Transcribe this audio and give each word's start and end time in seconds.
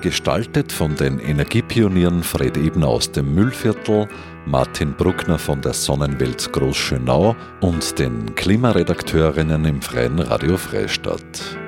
Gestaltet 0.00 0.72
von 0.72 0.96
den 0.96 1.18
Energiepionieren 1.20 2.22
Fred 2.22 2.56
Ebner 2.56 2.88
aus 2.88 3.12
dem 3.12 3.34
Müllviertel, 3.34 4.08
Martin 4.46 4.94
Bruckner 4.94 5.38
von 5.38 5.60
der 5.60 5.74
Sonnenwelt 5.74 6.50
Großschönau 6.52 7.36
und 7.60 7.98
den 7.98 8.34
Klimaredakteurinnen 8.34 9.66
im 9.66 9.82
Freien 9.82 10.18
Radio 10.18 10.56
Freistadt. 10.56 11.58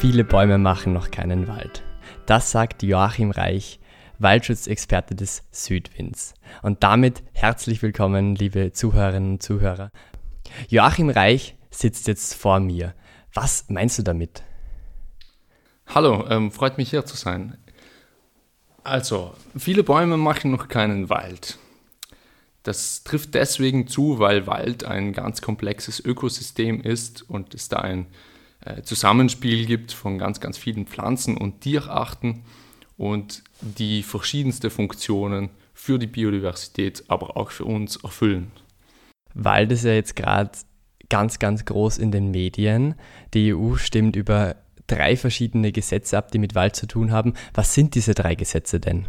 Viele 0.00 0.24
Bäume 0.24 0.58
machen 0.58 0.92
noch 0.92 1.12
keinen 1.12 1.46
Wald. 1.46 1.84
Das 2.26 2.50
sagt 2.50 2.82
Joachim 2.82 3.30
Reich, 3.30 3.78
Waldschutzexperte 4.18 5.14
des 5.14 5.44
Südwinds. 5.52 6.34
Und 6.62 6.82
damit 6.82 7.22
herzlich 7.34 7.82
willkommen, 7.82 8.34
liebe 8.34 8.72
Zuhörerinnen 8.72 9.32
und 9.34 9.42
Zuhörer. 9.44 9.92
Joachim 10.68 11.10
Reich 11.10 11.54
sitzt 11.78 12.08
jetzt 12.08 12.34
vor 12.34 12.60
mir. 12.60 12.94
Was 13.34 13.66
meinst 13.68 13.98
du 13.98 14.02
damit? 14.02 14.42
Hallo, 15.86 16.26
ähm, 16.28 16.50
freut 16.50 16.76
mich 16.76 16.90
hier 16.90 17.06
zu 17.06 17.16
sein. 17.16 17.56
Also, 18.82 19.34
viele 19.56 19.84
Bäume 19.84 20.16
machen 20.16 20.50
noch 20.50 20.68
keinen 20.68 21.08
Wald. 21.08 21.58
Das 22.62 23.04
trifft 23.04 23.34
deswegen 23.34 23.86
zu, 23.86 24.18
weil 24.18 24.46
Wald 24.46 24.84
ein 24.84 25.12
ganz 25.12 25.40
komplexes 25.40 26.00
Ökosystem 26.00 26.80
ist 26.80 27.22
und 27.28 27.54
es 27.54 27.68
da 27.68 27.78
ein 27.78 28.06
äh, 28.60 28.82
Zusammenspiel 28.82 29.66
gibt 29.66 29.92
von 29.92 30.18
ganz, 30.18 30.40
ganz 30.40 30.58
vielen 30.58 30.86
Pflanzen 30.86 31.36
und 31.36 31.60
Tierarten 31.60 32.44
und 32.96 33.44
die 33.60 34.02
verschiedenste 34.02 34.70
Funktionen 34.70 35.50
für 35.72 35.98
die 35.98 36.08
Biodiversität, 36.08 37.04
aber 37.08 37.36
auch 37.36 37.50
für 37.52 37.64
uns 37.64 37.96
erfüllen. 37.96 38.50
Wald 39.34 39.70
ist 39.70 39.84
ja 39.84 39.92
jetzt 39.92 40.16
gerade 40.16 40.50
ganz, 41.10 41.38
ganz 41.38 41.64
groß 41.64 41.98
in 41.98 42.10
den 42.10 42.30
Medien. 42.30 42.94
Die 43.34 43.54
EU 43.54 43.76
stimmt 43.76 44.16
über 44.16 44.56
drei 44.86 45.16
verschiedene 45.16 45.72
Gesetze 45.72 46.18
ab, 46.18 46.30
die 46.32 46.38
mit 46.38 46.54
Wald 46.54 46.76
zu 46.76 46.86
tun 46.86 47.12
haben. 47.12 47.34
Was 47.54 47.74
sind 47.74 47.94
diese 47.94 48.14
drei 48.14 48.34
Gesetze 48.34 48.80
denn? 48.80 49.06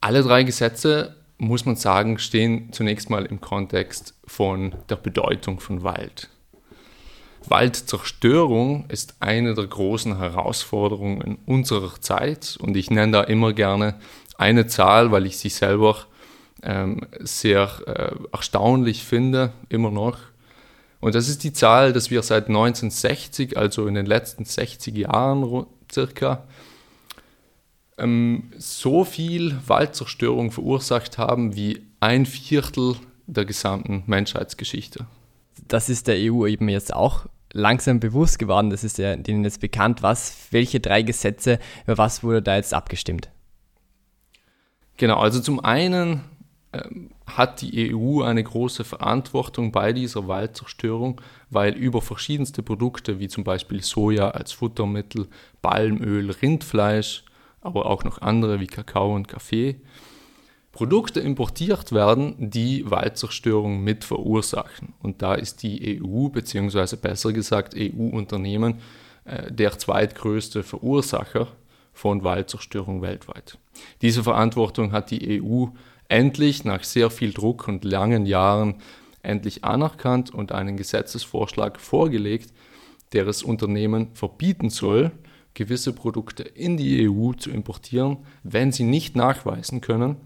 Alle 0.00 0.22
drei 0.22 0.44
Gesetze, 0.44 1.16
muss 1.38 1.64
man 1.64 1.76
sagen, 1.76 2.18
stehen 2.18 2.72
zunächst 2.72 3.10
mal 3.10 3.26
im 3.26 3.40
Kontext 3.40 4.14
von 4.26 4.74
der 4.88 4.96
Bedeutung 4.96 5.60
von 5.60 5.82
Wald. 5.82 6.28
Waldzerstörung 7.46 8.86
ist 8.88 9.16
eine 9.20 9.54
der 9.54 9.66
großen 9.66 10.18
Herausforderungen 10.18 11.38
unserer 11.46 12.00
Zeit 12.00 12.58
und 12.60 12.76
ich 12.76 12.90
nenne 12.90 13.12
da 13.12 13.22
immer 13.22 13.52
gerne 13.52 13.98
eine 14.36 14.66
Zahl, 14.66 15.10
weil 15.10 15.26
ich 15.26 15.38
sie 15.38 15.48
selber 15.48 15.96
ähm, 16.62 17.02
sehr 17.20 17.70
äh, 17.86 18.16
erstaunlich 18.32 19.04
finde, 19.04 19.52
immer 19.68 19.90
noch. 19.90 20.18
Und 21.00 21.14
das 21.14 21.28
ist 21.28 21.44
die 21.44 21.52
Zahl, 21.52 21.92
dass 21.92 22.10
wir 22.10 22.22
seit 22.22 22.48
1960, 22.48 23.56
also 23.56 23.86
in 23.86 23.94
den 23.94 24.06
letzten 24.06 24.44
60 24.44 24.96
Jahren 24.96 25.66
circa, 25.90 26.44
ähm, 27.98 28.50
so 28.58 29.04
viel 29.04 29.56
Waldzerstörung 29.66 30.50
verursacht 30.50 31.18
haben 31.18 31.54
wie 31.54 31.82
ein 32.00 32.26
Viertel 32.26 32.96
der 33.26 33.44
gesamten 33.44 34.02
Menschheitsgeschichte. 34.06 35.06
Das 35.68 35.88
ist 35.88 36.08
der 36.08 36.16
EU 36.18 36.46
eben 36.46 36.68
jetzt 36.68 36.94
auch 36.94 37.26
langsam 37.52 38.00
bewusst 38.00 38.38
geworden. 38.38 38.70
Das 38.70 38.84
ist 38.84 38.98
ja 38.98 39.16
denen 39.16 39.44
jetzt 39.44 39.60
bekannt, 39.60 40.02
was, 40.02 40.48
welche 40.50 40.80
drei 40.80 41.02
Gesetze, 41.02 41.58
über 41.84 41.98
was 41.98 42.22
wurde 42.22 42.42
da 42.42 42.56
jetzt 42.56 42.74
abgestimmt? 42.74 43.30
Genau, 44.96 45.18
also 45.18 45.40
zum 45.40 45.64
einen 45.64 46.24
hat 47.26 47.62
die 47.62 47.94
EU 47.94 48.22
eine 48.22 48.42
große 48.42 48.84
Verantwortung 48.84 49.72
bei 49.72 49.92
dieser 49.92 50.28
Waldzerstörung, 50.28 51.20
weil 51.50 51.74
über 51.74 52.02
verschiedenste 52.02 52.62
Produkte 52.62 53.20
wie 53.20 53.28
zum 53.28 53.44
Beispiel 53.44 53.82
Soja 53.82 54.30
als 54.30 54.52
Futtermittel, 54.52 55.28
Palmöl, 55.62 56.30
Rindfleisch, 56.30 57.24
aber 57.60 57.86
auch 57.86 58.04
noch 58.04 58.20
andere 58.22 58.60
wie 58.60 58.66
Kakao 58.66 59.14
und 59.14 59.28
Kaffee, 59.28 59.80
Produkte 60.72 61.20
importiert 61.20 61.92
werden, 61.92 62.34
die 62.38 62.88
Waldzerstörung 62.88 63.82
mit 63.82 64.04
verursachen. 64.04 64.94
Und 65.02 65.22
da 65.22 65.34
ist 65.34 65.62
die 65.62 66.00
EU, 66.00 66.28
beziehungsweise 66.28 66.96
besser 66.96 67.32
gesagt 67.32 67.74
EU-Unternehmen, 67.76 68.78
äh, 69.24 69.50
der 69.50 69.76
zweitgrößte 69.78 70.62
Verursacher 70.62 71.48
von 71.92 72.22
Waldzerstörung 72.22 73.02
weltweit. 73.02 73.58
Diese 74.02 74.22
Verantwortung 74.22 74.92
hat 74.92 75.10
die 75.10 75.42
EU 75.42 75.66
endlich 76.08 76.64
nach 76.64 76.84
sehr 76.84 77.10
viel 77.10 77.32
Druck 77.32 77.68
und 77.68 77.84
langen 77.84 78.26
Jahren 78.26 78.76
endlich 79.22 79.64
anerkannt 79.64 80.32
und 80.32 80.52
einen 80.52 80.76
Gesetzesvorschlag 80.76 81.80
vorgelegt, 81.80 82.52
der 83.12 83.26
es 83.26 83.42
Unternehmen 83.42 84.08
verbieten 84.14 84.70
soll, 84.70 85.12
gewisse 85.54 85.92
Produkte 85.92 86.42
in 86.42 86.76
die 86.76 87.08
EU 87.08 87.32
zu 87.32 87.50
importieren, 87.50 88.18
wenn 88.42 88.72
sie 88.72 88.84
nicht 88.84 89.16
nachweisen 89.16 89.80
können, 89.80 90.16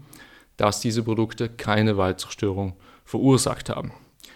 dass 0.57 0.79
diese 0.79 1.03
Produkte 1.03 1.49
keine 1.49 1.97
Waldzerstörung 1.97 2.73
verursacht 3.03 3.69
haben. 3.69 3.91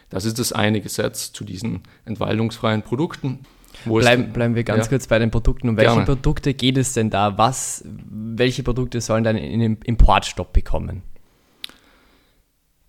Das 0.10 0.26
ist 0.26 0.40
das 0.40 0.54
eine 0.54 0.82
Gesetz 0.82 1.34
zu 1.34 1.44
diesen 1.44 1.84
entwaldungsfreien 2.06 2.82
Produkten. 2.82 3.40
Bleiben, 3.86 4.34
bleiben 4.34 4.56
wir 4.56 4.64
ganz 4.64 4.86
ja. 4.86 4.90
kurz 4.90 5.08
bei 5.08 5.20
den 5.20 5.30
Produkten. 5.30 5.70
Um 5.70 5.78
welche 5.78 5.92
Gerne. 5.92 6.06
Produkte 6.06 6.54
geht 6.54 6.78
es 6.78 6.94
denn 6.94 7.10
da? 7.10 7.38
Was, 7.38 7.84
welche 7.86 8.64
Produkte 8.64 9.02
sollen 9.02 9.24
dann 9.24 9.38
in 9.38 9.60
den 9.60 9.78
Importstopp 9.84 10.54
bekommen? 10.54 11.04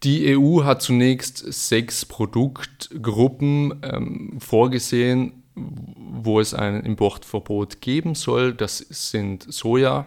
Die 0.05 0.37
EU 0.37 0.63
hat 0.65 0.81
zunächst 0.81 1.39
sechs 1.39 2.05
Produktgruppen 2.05 3.81
ähm, 3.83 4.41
vorgesehen, 4.41 5.43
wo 5.55 6.39
es 6.39 6.55
ein 6.55 6.85
Importverbot 6.85 7.81
geben 7.81 8.15
soll. 8.15 8.55
Das 8.55 8.79
sind 8.79 9.53
Soja, 9.53 10.07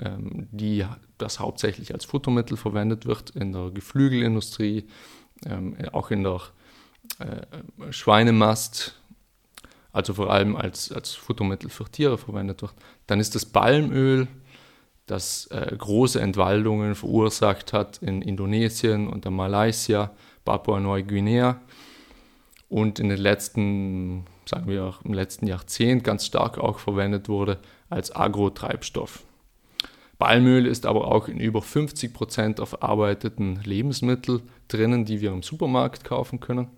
ähm, 0.00 0.48
die, 0.50 0.84
das 1.18 1.38
hauptsächlich 1.38 1.94
als 1.94 2.04
Futtermittel 2.04 2.56
verwendet 2.56 3.06
wird 3.06 3.30
in 3.30 3.52
der 3.52 3.70
Geflügelindustrie, 3.70 4.88
ähm, 5.44 5.76
auch 5.92 6.10
in 6.10 6.24
der 6.24 6.40
äh, 7.20 7.92
Schweinemast, 7.92 9.00
also 9.92 10.14
vor 10.14 10.32
allem 10.32 10.56
als, 10.56 10.90
als 10.90 11.14
Futtermittel 11.14 11.70
für 11.70 11.84
Tiere 11.84 12.18
verwendet 12.18 12.60
wird. 12.62 12.74
Dann 13.06 13.20
ist 13.20 13.36
das 13.36 13.46
Palmöl, 13.46 14.26
das 15.06 15.46
äh, 15.46 15.74
große 15.76 16.20
Entwaldungen 16.20 16.94
verursacht 16.94 17.72
hat 17.72 17.98
in 18.02 18.22
Indonesien 18.22 19.08
und 19.08 19.24
der 19.24 19.32
Malaysia, 19.32 20.10
Papua-Neuguinea 20.44 21.60
und 22.68 22.98
in 22.98 23.08
den 23.08 23.18
letzten, 23.18 24.24
sagen 24.44 24.66
wir 24.66 24.84
auch 24.84 25.04
im 25.04 25.12
letzten 25.12 25.46
Jahrzehnt 25.46 26.02
ganz 26.02 26.26
stark 26.26 26.58
auch 26.58 26.80
verwendet 26.80 27.28
wurde 27.28 27.58
als 27.88 28.14
Agrotreibstoff. 28.14 29.22
Palmöl 30.18 30.66
ist 30.66 30.86
aber 30.86 31.08
auch 31.08 31.28
in 31.28 31.38
über 31.38 31.62
50 31.62 32.12
Prozent 32.12 32.58
der 32.58 32.66
verarbeiteten 32.66 33.60
Lebensmittel 33.64 34.42
drinnen, 34.66 35.04
die 35.04 35.20
wir 35.20 35.30
im 35.30 35.42
Supermarkt 35.42 36.04
kaufen 36.04 36.40
können. 36.40 36.68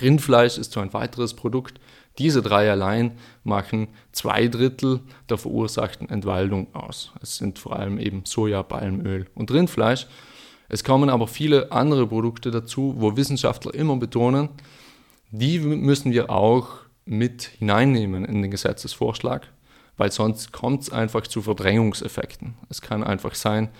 Rindfleisch 0.00 0.58
ist 0.58 0.72
so 0.72 0.80
ein 0.80 0.92
weiteres 0.92 1.34
Produkt, 1.34 1.80
diese 2.18 2.42
drei 2.42 2.70
allein 2.70 3.12
machen 3.42 3.88
zwei 4.12 4.48
Drittel 4.48 5.00
der 5.28 5.38
verursachten 5.38 6.08
Entwaldung 6.08 6.74
aus. 6.74 7.12
Es 7.22 7.36
sind 7.36 7.58
vor 7.58 7.76
allem 7.76 7.98
eben 7.98 8.24
Soja, 8.24 8.62
Palmöl 8.62 9.26
und 9.34 9.50
Rindfleisch. 9.50 10.06
Es 10.68 10.84
kommen 10.84 11.10
aber 11.10 11.26
viele 11.26 11.72
andere 11.72 12.06
Produkte 12.06 12.50
dazu, 12.50 12.94
wo 12.98 13.16
Wissenschaftler 13.16 13.74
immer 13.74 13.96
betonen, 13.96 14.50
die 15.30 15.58
müssen 15.58 16.12
wir 16.12 16.30
auch 16.30 16.68
mit 17.04 17.44
hineinnehmen 17.58 18.24
in 18.24 18.42
den 18.42 18.50
Gesetzesvorschlag, 18.50 19.48
weil 19.96 20.12
sonst 20.12 20.52
kommt 20.52 20.82
es 20.82 20.90
einfach 20.90 21.26
zu 21.26 21.42
Verdrängungseffekten. 21.42 22.54
Es 22.68 22.82
kann 22.82 23.02
einfach 23.02 23.34
sein, 23.34 23.70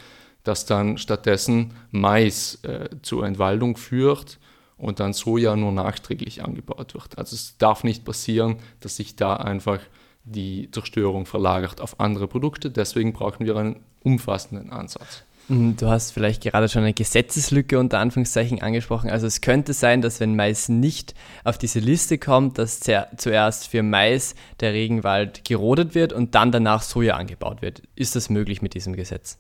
dass 0.44 0.67
dann 0.67 0.99
stattdessen 0.99 1.75
Mais 1.90 2.58
äh, 2.64 2.88
zur 3.02 3.26
Entwaldung 3.26 3.76
führt 3.76 4.38
und 4.82 4.99
dann 4.99 5.12
Soja 5.12 5.55
nur 5.55 5.70
nachträglich 5.70 6.43
angebaut 6.43 6.94
wird. 6.94 7.17
Also 7.17 7.37
es 7.37 7.56
darf 7.56 7.84
nicht 7.84 8.05
passieren, 8.05 8.56
dass 8.81 8.96
sich 8.96 9.14
da 9.14 9.37
einfach 9.37 9.79
die 10.25 10.70
Zerstörung 10.73 11.25
verlagert 11.25 11.81
auf 11.81 12.00
andere 12.00 12.26
Produkte. 12.26 12.69
Deswegen 12.70 13.12
brauchen 13.12 13.46
wir 13.46 13.56
einen 13.56 13.81
umfassenden 14.02 14.70
Ansatz. 14.70 15.23
Mhm, 15.46 15.76
du 15.76 15.87
hast 15.87 16.11
vielleicht 16.11 16.43
gerade 16.43 16.69
schon 16.69 16.82
eine 16.82 16.94
Gesetzeslücke 16.94 17.79
unter 17.79 18.00
Anführungszeichen 18.00 18.61
angesprochen. 18.61 19.08
Also 19.08 19.29
es 19.29 19.40
könnte 19.40 19.73
sein, 19.73 20.02
dass 20.02 20.19
wenn 20.19 20.34
Mais 20.34 20.69
nicht 20.69 21.14
auf 21.44 21.58
diese 21.58 21.78
Liste 21.78 22.19
kommt, 22.19 22.58
dass 22.58 22.81
zuerst 22.81 23.69
für 23.69 23.85
Mais 23.85 24.35
der 24.58 24.73
Regenwald 24.73 25.44
gerodet 25.44 25.94
wird 25.94 26.12
und 26.12 26.35
dann 26.35 26.50
danach 26.50 26.82
Soja 26.82 27.14
angebaut 27.17 27.62
wird. 27.62 27.82
Ist 27.94 28.17
das 28.17 28.31
möglich 28.31 28.62
mit 28.62 28.75
diesem 28.75 28.96
Gesetz? 28.96 29.38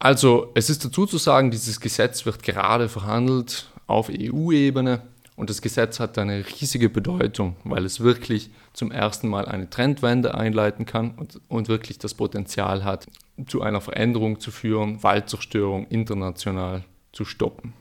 Also 0.00 0.50
es 0.54 0.70
ist 0.70 0.82
dazu 0.82 1.04
zu 1.04 1.18
sagen, 1.18 1.50
dieses 1.50 1.78
Gesetz 1.78 2.24
wird 2.24 2.42
gerade 2.42 2.88
verhandelt 2.88 3.70
auf 3.86 4.10
EU-Ebene 4.10 5.02
und 5.36 5.50
das 5.50 5.60
Gesetz 5.60 6.00
hat 6.00 6.16
eine 6.16 6.42
riesige 6.58 6.88
Bedeutung, 6.88 7.56
weil 7.64 7.84
es 7.84 8.00
wirklich 8.00 8.50
zum 8.72 8.92
ersten 8.92 9.28
Mal 9.28 9.44
eine 9.46 9.68
Trendwende 9.68 10.34
einleiten 10.34 10.86
kann 10.86 11.10
und, 11.12 11.38
und 11.48 11.68
wirklich 11.68 11.98
das 11.98 12.14
Potenzial 12.14 12.82
hat, 12.82 13.08
zu 13.46 13.60
einer 13.60 13.82
Veränderung 13.82 14.40
zu 14.40 14.50
führen, 14.50 15.02
Waldzerstörung 15.02 15.86
international 15.88 16.82
zu 17.12 17.26
stoppen. 17.26 17.74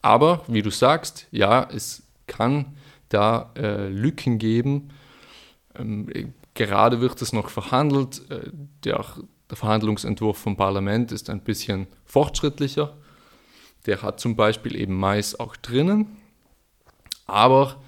Aber 0.00 0.42
wie 0.48 0.62
du 0.62 0.70
sagst, 0.70 1.28
ja, 1.30 1.68
es 1.72 2.02
kann 2.26 2.76
da 3.08 3.52
äh, 3.56 3.88
Lücken 3.88 4.38
geben. 4.38 4.88
Ähm, 5.76 6.34
gerade 6.54 7.00
wird 7.00 7.22
es 7.22 7.32
noch 7.32 7.50
verhandelt. 7.50 8.28
Äh, 8.30 8.50
der, 8.84 9.04
der 9.52 9.58
Verhandlungsentwurf 9.58 10.38
vom 10.38 10.56
Parlament 10.56 11.12
ist 11.12 11.28
ein 11.28 11.40
bisschen 11.40 11.86
fortschrittlicher. 12.06 12.96
Der 13.84 14.00
hat 14.00 14.18
zum 14.18 14.34
Beispiel 14.34 14.74
eben 14.76 14.98
Mais 14.98 15.38
auch 15.38 15.56
drinnen. 15.56 16.16
Aber 17.26 17.82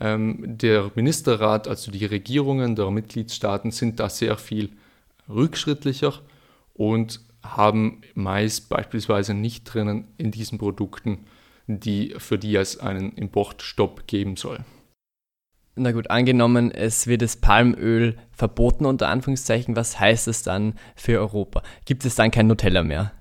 ähm, 0.00 0.42
der 0.58 0.90
Ministerrat, 0.96 1.68
also 1.68 1.92
die 1.92 2.04
Regierungen 2.04 2.74
der 2.74 2.90
Mitgliedstaaten, 2.90 3.70
sind 3.70 4.00
da 4.00 4.08
sehr 4.08 4.36
viel 4.36 4.70
rückschrittlicher 5.28 6.14
und 6.74 7.20
haben 7.44 8.00
Mais 8.14 8.60
beispielsweise 8.60 9.34
nicht 9.34 9.72
drinnen 9.72 10.08
in 10.18 10.32
diesen 10.32 10.58
Produkten, 10.58 11.26
die, 11.68 12.16
für 12.18 12.38
die 12.38 12.56
es 12.56 12.80
einen 12.80 13.12
Importstopp 13.12 14.08
geben 14.08 14.34
soll. 14.34 14.64
Na 15.76 15.90
gut, 15.90 16.08
angenommen, 16.08 16.70
es 16.70 17.08
wird 17.08 17.22
das 17.22 17.36
Palmöl 17.36 18.16
verboten 18.30 18.86
unter 18.86 19.08
Anführungszeichen, 19.08 19.74
was 19.74 19.98
heißt 19.98 20.28
es 20.28 20.42
dann 20.42 20.74
für 20.94 21.18
Europa? 21.18 21.62
Gibt 21.84 22.04
es 22.04 22.14
dann 22.14 22.30
kein 22.30 22.46
Nutella 22.46 22.84
mehr? 22.84 23.12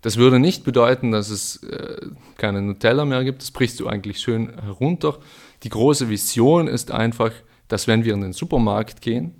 Das 0.00 0.16
würde 0.16 0.40
nicht 0.40 0.64
bedeuten, 0.64 1.12
dass 1.12 1.30
es 1.30 1.62
äh, 1.62 2.06
keine 2.36 2.62
Nutella 2.62 3.04
mehr 3.04 3.22
gibt. 3.24 3.42
Das 3.42 3.52
brichst 3.52 3.78
du 3.78 3.86
eigentlich 3.86 4.20
schön 4.20 4.52
herunter. 4.60 5.18
Die 5.62 5.68
große 5.68 6.08
Vision 6.08 6.66
ist 6.66 6.90
einfach, 6.90 7.32
dass 7.68 7.86
wenn 7.86 8.04
wir 8.04 8.14
in 8.14 8.20
den 8.20 8.32
Supermarkt 8.32 9.00
gehen, 9.00 9.34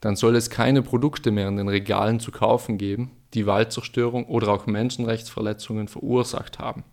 dann 0.00 0.16
soll 0.16 0.36
es 0.36 0.50
keine 0.50 0.82
Produkte 0.82 1.30
mehr 1.30 1.48
in 1.48 1.56
den 1.56 1.68
Regalen 1.68 2.20
zu 2.20 2.30
kaufen 2.30 2.76
geben, 2.76 3.12
die 3.32 3.46
Waldzerstörung 3.46 4.26
oder 4.26 4.48
auch 4.48 4.66
Menschenrechtsverletzungen 4.66 5.88
verursacht 5.88 6.58
haben. 6.58 6.84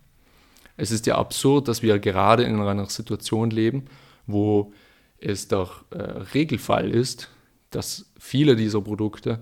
Es 0.82 0.90
ist 0.90 1.06
ja 1.06 1.16
absurd, 1.16 1.68
dass 1.68 1.82
wir 1.82 2.00
gerade 2.00 2.42
in 2.42 2.60
einer 2.60 2.86
Situation 2.86 3.50
leben, 3.50 3.84
wo 4.26 4.72
es 5.20 5.46
der 5.46 5.68
äh, 5.90 6.02
Regelfall 6.34 6.90
ist, 6.90 7.28
dass 7.70 8.10
viele 8.18 8.56
dieser 8.56 8.80
Produkte 8.80 9.38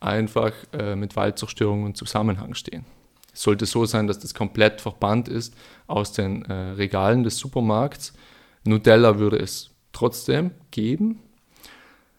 einfach 0.00 0.52
äh, 0.72 0.96
mit 0.96 1.14
Waldzerstörung 1.14 1.84
in 1.84 1.94
Zusammenhang 1.94 2.54
stehen. 2.54 2.86
Es 3.34 3.42
sollte 3.42 3.66
so 3.66 3.84
sein, 3.84 4.06
dass 4.06 4.18
das 4.18 4.32
komplett 4.32 4.80
verbannt 4.80 5.28
ist 5.28 5.54
aus 5.88 6.12
den 6.12 6.42
äh, 6.46 6.54
Regalen 6.54 7.22
des 7.22 7.36
Supermarkts. 7.36 8.14
Nutella 8.64 9.18
würde 9.18 9.36
es 9.40 9.72
trotzdem 9.92 10.52
geben. 10.70 11.20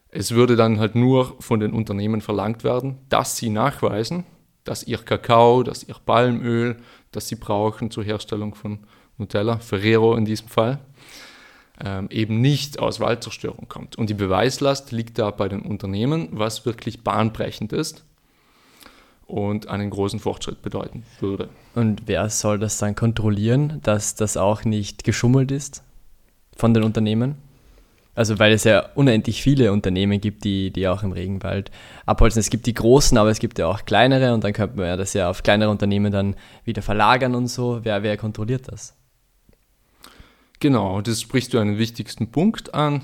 Es 0.09 0.29
würde 0.29 0.55
dann 0.55 0.79
halt 0.79 0.93
nur 0.93 1.37
von 1.39 1.59
den 1.59 1.73
Unternehmen 1.73 2.21
verlangt 2.21 2.63
werden, 2.63 2.99
dass 3.09 3.35
sie 3.35 3.49
nachweisen, 3.49 4.25
dass 4.63 4.83
ihr 4.83 4.99
Kakao, 4.99 5.63
dass 5.63 5.83
ihr 5.83 5.95
Palmöl, 6.05 6.77
das 7.15 7.27
sie 7.27 7.35
brauchen 7.35 7.91
zur 7.91 8.03
Herstellung 8.03 8.55
von 8.55 8.79
Nutella, 9.17 9.59
Ferrero 9.59 10.15
in 10.15 10.25
diesem 10.25 10.47
Fall, 10.47 10.79
ähm, 11.83 12.07
eben 12.09 12.41
nicht 12.41 12.79
aus 12.79 12.99
Waldzerstörung 12.99 13.67
kommt. 13.67 13.97
Und 13.97 14.09
die 14.09 14.13
Beweislast 14.13 14.91
liegt 14.91 15.17
da 15.19 15.31
bei 15.31 15.47
den 15.47 15.61
Unternehmen, 15.61 16.29
was 16.31 16.65
wirklich 16.65 17.03
bahnbrechend 17.03 17.73
ist 17.73 18.03
und 19.25 19.67
einen 19.67 19.89
großen 19.89 20.19
Fortschritt 20.19 20.61
bedeuten 20.61 21.03
würde. 21.19 21.49
Und 21.75 22.03
wer 22.05 22.29
soll 22.29 22.59
das 22.59 22.77
dann 22.77 22.95
kontrollieren, 22.95 23.79
dass 23.83 24.15
das 24.15 24.37
auch 24.37 24.63
nicht 24.63 25.03
geschummelt 25.03 25.51
ist 25.51 25.83
von 26.55 26.73
den 26.73 26.83
Unternehmen? 26.83 27.35
Also 28.15 28.37
weil 28.37 28.53
es 28.53 28.63
ja 28.63 28.89
unendlich 28.93 29.41
viele 29.41 29.71
Unternehmen 29.71 30.21
gibt, 30.21 30.43
die, 30.43 30.71
die 30.71 30.87
auch 30.87 31.01
im 31.01 31.11
Regenwald 31.11 31.71
abholzen. 32.05 32.39
Es 32.39 32.49
gibt 32.49 32.67
die 32.67 32.73
großen, 32.73 33.17
aber 33.17 33.29
es 33.29 33.39
gibt 33.39 33.57
ja 33.57 33.67
auch 33.67 33.85
kleinere 33.85 34.33
und 34.33 34.43
dann 34.43 34.53
könnte 34.53 34.77
man 34.77 34.85
ja 34.85 34.97
das 34.97 35.13
ja 35.13 35.29
auf 35.29 35.41
kleinere 35.41 35.71
Unternehmen 35.71 36.11
dann 36.11 36.35
wieder 36.63 36.83
verlagern 36.83 37.33
und 37.33 37.47
so. 37.47 37.79
Wer, 37.83 38.03
wer 38.03 38.17
kontrolliert 38.17 38.71
das? 38.71 38.95
Genau, 40.59 41.01
das 41.01 41.21
sprichst 41.21 41.53
du 41.53 41.59
einen 41.59 41.77
wichtigsten 41.77 42.31
Punkt 42.31 42.73
an. 42.73 43.01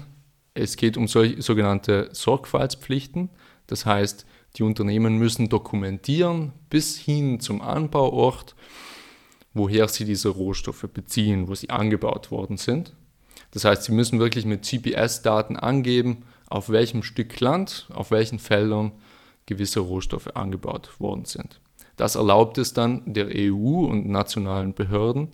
Es 0.53 0.77
geht 0.77 0.95
um 0.95 1.07
solch, 1.07 1.43
sogenannte 1.43 2.09
Sorgfaltspflichten. 2.11 3.29
Das 3.67 3.85
heißt, 3.85 4.25
die 4.55 4.63
Unternehmen 4.63 5.17
müssen 5.17 5.49
dokumentieren 5.49 6.53
bis 6.69 6.97
hin 6.97 7.39
zum 7.39 7.61
Anbauort, 7.61 8.55
woher 9.53 9.87
sie 9.87 10.05
diese 10.05 10.29
Rohstoffe 10.29 10.87
beziehen, 10.93 11.47
wo 11.47 11.55
sie 11.55 11.69
angebaut 11.69 12.31
worden 12.31 12.57
sind. 12.57 12.93
Das 13.51 13.65
heißt, 13.65 13.83
sie 13.83 13.91
müssen 13.91 14.19
wirklich 14.19 14.45
mit 14.45 14.69
GPS-Daten 14.69 15.57
angeben, 15.57 16.23
auf 16.49 16.69
welchem 16.69 17.03
Stück 17.03 17.39
Land, 17.39 17.87
auf 17.93 18.11
welchen 18.11 18.39
Feldern 18.39 18.91
gewisse 19.45 19.79
Rohstoffe 19.79 20.35
angebaut 20.35 20.99
worden 20.99 21.25
sind. 21.25 21.59
Das 21.95 22.15
erlaubt 22.15 22.57
es 22.57 22.73
dann 22.73 23.01
der 23.05 23.27
EU 23.33 23.85
und 23.85 24.07
nationalen 24.07 24.73
Behörden, 24.73 25.29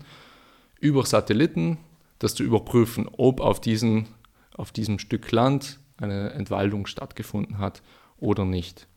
über 0.79 1.05
Satelliten 1.05 1.77
das 2.19 2.35
zu 2.35 2.43
überprüfen, 2.43 3.07
ob 3.17 3.41
auf, 3.41 3.59
diesen, 3.59 4.07
auf 4.55 4.71
diesem 4.71 4.99
Stück 4.99 5.31
Land 5.31 5.79
eine 5.97 6.31
Entwaldung 6.31 6.85
stattgefunden 6.85 7.57
hat 7.57 7.81
oder 8.17 8.45
nicht. 8.45 8.87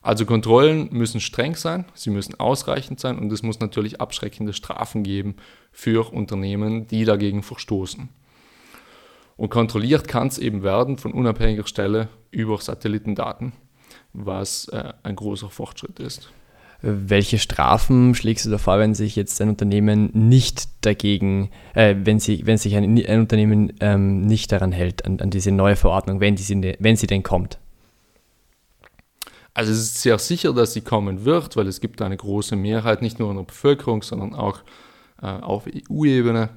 Also 0.00 0.24
Kontrollen 0.24 0.88
müssen 0.92 1.20
streng 1.20 1.56
sein, 1.56 1.84
sie 1.94 2.10
müssen 2.10 2.38
ausreichend 2.38 3.00
sein 3.00 3.18
und 3.18 3.32
es 3.32 3.42
muss 3.42 3.58
natürlich 3.58 4.00
abschreckende 4.00 4.52
Strafen 4.52 5.02
geben 5.02 5.36
für 5.72 6.12
Unternehmen, 6.12 6.86
die 6.86 7.04
dagegen 7.04 7.42
verstoßen. 7.42 8.08
Und 9.38 9.50
kontrolliert 9.50 10.08
kann 10.08 10.26
es 10.26 10.36
eben 10.36 10.64
werden 10.64 10.98
von 10.98 11.12
unabhängiger 11.12 11.66
Stelle 11.66 12.08
über 12.32 12.58
Satellitendaten, 12.58 13.52
was 14.12 14.66
äh, 14.68 14.92
ein 15.04 15.14
großer 15.14 15.48
Fortschritt 15.48 16.00
ist. 16.00 16.32
Welche 16.82 17.38
Strafen 17.38 18.16
schlägst 18.16 18.46
du 18.46 18.50
da 18.50 18.58
vor, 18.58 18.80
wenn 18.80 18.94
sich 18.94 19.14
jetzt 19.14 19.40
ein 19.40 19.48
Unternehmen 19.48 20.10
nicht 20.12 20.84
dagegen, 20.84 21.50
äh, 21.74 21.94
wenn, 22.02 22.18
sie, 22.18 22.46
wenn 22.46 22.58
sich 22.58 22.74
ein, 22.74 22.84
ein 22.84 23.20
Unternehmen 23.20 23.72
ähm, 23.78 24.26
nicht 24.26 24.50
daran 24.50 24.72
hält, 24.72 25.04
an, 25.06 25.20
an, 25.20 25.30
diese 25.30 25.52
neue 25.52 25.76
Verordnung, 25.76 26.18
wenn, 26.18 26.34
die, 26.34 26.76
wenn 26.80 26.96
sie 26.96 27.06
denn 27.06 27.22
kommt? 27.22 27.58
Also 29.54 29.70
es 29.70 29.78
ist 29.78 30.02
sehr 30.02 30.18
sicher, 30.18 30.52
dass 30.52 30.72
sie 30.72 30.80
kommen 30.80 31.24
wird, 31.24 31.56
weil 31.56 31.68
es 31.68 31.80
gibt 31.80 32.02
eine 32.02 32.16
große 32.16 32.56
Mehrheit, 32.56 33.02
nicht 33.02 33.20
nur 33.20 33.30
in 33.30 33.36
der 33.36 33.44
Bevölkerung, 33.44 34.02
sondern 34.02 34.34
auch 34.34 34.62
äh, 35.22 35.26
auf 35.26 35.66
EU-Ebene, 35.68 36.50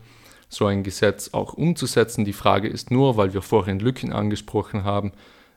so 0.51 0.65
ein 0.65 0.83
Gesetz 0.83 1.29
auch 1.31 1.53
umzusetzen. 1.53 2.25
Die 2.25 2.33
Frage 2.33 2.67
ist 2.67 2.91
nur, 2.91 3.15
weil 3.15 3.33
wir 3.33 3.41
vorhin 3.41 3.79
Lücken 3.79 4.11
angesprochen 4.11 4.83
haben, 4.83 5.13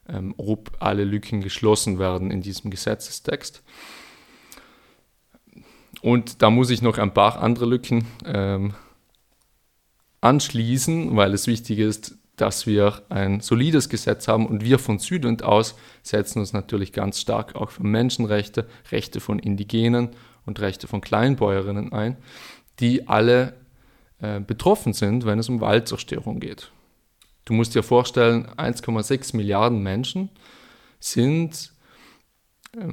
ähm, 0.08 0.34
ob 0.36 0.70
alle 0.78 1.04
Lücken 1.04 1.40
geschlossen 1.40 1.98
werden 1.98 2.30
in 2.30 2.42
diesem 2.42 2.70
Gesetzestext. 2.70 3.62
Und 6.00 6.42
da 6.42 6.50
muss 6.50 6.70
ich 6.70 6.80
noch 6.80 6.98
ein 6.98 7.12
paar 7.12 7.42
andere 7.42 7.66
Lücken 7.66 8.06
ähm, 8.24 8.74
anschließen, 10.20 11.16
weil 11.16 11.34
es 11.34 11.48
wichtig 11.48 11.80
ist, 11.80 12.16
dass 12.36 12.66
wir 12.66 13.02
ein 13.08 13.40
solides 13.40 13.88
Gesetz 13.88 14.28
haben 14.28 14.46
und 14.46 14.64
wir 14.64 14.78
von 14.78 14.98
Südend 14.98 15.42
aus 15.42 15.76
setzen 16.02 16.38
uns 16.40 16.52
natürlich 16.52 16.92
ganz 16.92 17.20
stark 17.20 17.56
auch 17.56 17.70
für 17.70 17.84
Menschenrechte, 17.84 18.66
Rechte 18.92 19.20
von 19.20 19.38
Indigenen 19.38 20.10
und 20.46 20.60
Rechte 20.60 20.86
von 20.86 21.00
Kleinbäuerinnen 21.00 21.92
ein, 21.92 22.16
die 22.80 23.08
alle 23.08 23.54
äh, 24.20 24.40
betroffen 24.40 24.92
sind, 24.92 25.26
wenn 25.26 25.38
es 25.38 25.48
um 25.48 25.60
Waldzerstörung 25.60 26.40
geht. 26.40 26.70
Du 27.44 27.52
musst 27.52 27.74
dir 27.74 27.82
vorstellen, 27.82 28.46
1,6 28.56 29.36
Milliarden 29.36 29.82
Menschen 29.82 30.30
sind, 30.98 31.72
äh, 32.72 32.92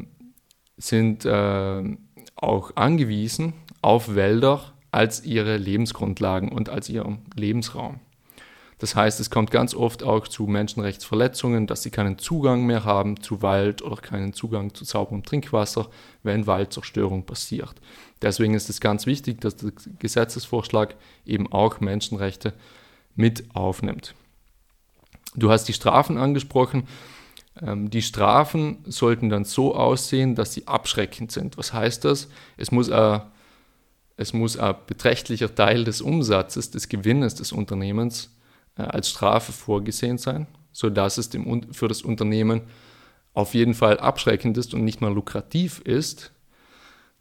sind 0.78 1.26
äh, 1.26 1.98
auch 2.36 2.76
angewiesen 2.76 3.54
auf 3.82 4.16
Wälder 4.16 4.74
als 4.92 5.24
ihre 5.24 5.58
Lebensgrundlagen 5.58 6.52
und 6.52 6.70
als 6.70 6.90
ihren 6.90 7.20
Lebensraum. 7.36 8.00
Das 8.82 8.96
heißt, 8.96 9.20
es 9.20 9.30
kommt 9.30 9.52
ganz 9.52 9.76
oft 9.76 10.02
auch 10.02 10.28
zu 10.28 10.48
Menschenrechtsverletzungen, 10.48 11.68
dass 11.68 11.84
sie 11.84 11.92
keinen 11.92 12.18
Zugang 12.18 12.66
mehr 12.66 12.84
haben 12.84 13.22
zu 13.22 13.44
Wald 13.44 13.84
oder 13.84 13.98
keinen 13.98 14.34
Zugang 14.34 14.74
zu 14.74 14.86
sauberem 14.86 15.22
Trinkwasser, 15.22 15.88
wenn 16.24 16.48
Waldzerstörung 16.48 17.24
passiert. 17.28 17.76
Deswegen 18.24 18.56
ist 18.56 18.72
es 18.72 18.82
ganz 18.82 19.06
wichtig, 19.06 19.40
dass 19.40 19.56
der 19.58 19.72
Gesetzesvorschlag 20.00 20.96
eben 21.28 21.52
auch 21.54 21.80
Menschenrechte 21.80 22.54
mit 23.14 23.44
aufnimmt. 23.54 24.16
Du 25.36 25.52
hast 25.52 25.66
die 25.66 25.74
Strafen 25.74 26.18
angesprochen. 26.18 26.88
Ähm, 27.62 27.92
die 27.92 28.02
Strafen 28.02 28.80
sollten 28.88 29.30
dann 29.30 29.46
so 29.46 29.76
aussehen, 29.76 30.34
dass 30.34 30.56
sie 30.56 30.68
abschreckend 30.68 31.32
sind. 31.32 31.56
Was 31.56 31.72
heißt 31.72 32.04
das? 32.04 32.30
Es 32.58 32.72
muss 32.72 32.90
ein, 32.90 33.22
es 34.18 34.34
muss 34.34 34.58
ein 34.58 34.74
beträchtlicher 34.88 35.54
Teil 35.54 35.84
des 35.84 36.02
Umsatzes, 36.02 36.72
des 36.72 36.90
Gewinnes 36.90 37.36
des 37.36 37.52
Unternehmens 37.52 38.32
als 38.76 39.10
Strafe 39.10 39.52
vorgesehen 39.52 40.18
sein, 40.18 40.48
sodass 40.72 41.18
es 41.18 41.30
dem, 41.30 41.74
für 41.74 41.88
das 41.88 42.02
Unternehmen 42.02 42.62
auf 43.34 43.54
jeden 43.54 43.74
Fall 43.74 44.00
abschreckend 44.00 44.58
ist 44.58 44.74
und 44.74 44.84
nicht 44.84 45.02
mehr 45.02 45.10
lukrativ 45.10 45.80
ist, 45.80 46.32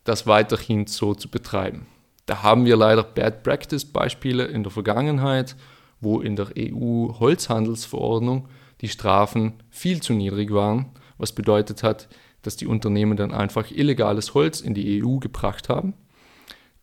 das 0.05 0.27
weiterhin 0.27 0.87
so 0.87 1.15
zu 1.15 1.29
betreiben. 1.29 1.87
Da 2.27 2.43
haben 2.43 2.65
wir 2.65 2.77
leider 2.77 3.03
Bad 3.03 3.43
Practice 3.43 3.85
Beispiele 3.85 4.45
in 4.45 4.63
der 4.63 4.73
Vergangenheit, 4.73 5.57
wo 6.01 6.21
in 6.21 6.37
der 6.37 6.49
EU 6.57 7.09
Holzhandelsverordnung 7.19 8.49
die 8.81 8.89
Strafen 8.89 9.55
viel 9.69 10.01
zu 10.01 10.15
niedrig 10.15 10.53
waren, 10.53 10.87
was 11.19 11.33
bedeutet 11.33 11.83
hat, 11.83 12.09
dass 12.43 12.57
die 12.57 12.67
Unternehmen 12.67 13.17
dann 13.17 13.33
einfach 13.33 13.71
illegales 13.71 14.33
Holz 14.33 14.61
in 14.61 14.75
die 14.75 15.03
EU 15.05 15.19
gebracht 15.19 15.69
haben, 15.69 15.93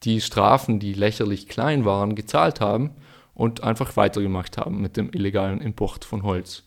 die 0.04 0.22
Strafen, 0.22 0.80
die 0.80 0.94
lächerlich 0.94 1.48
klein 1.48 1.86
waren, 1.86 2.14
gezahlt 2.14 2.62
haben 2.62 2.92
und 3.38 3.64
einfach 3.64 3.96
weitergemacht 3.96 4.58
haben 4.58 4.82
mit 4.82 4.98
dem 4.98 5.12
illegalen 5.14 5.62
Import 5.62 6.06
von 6.06 6.24
Holz. 6.24 6.64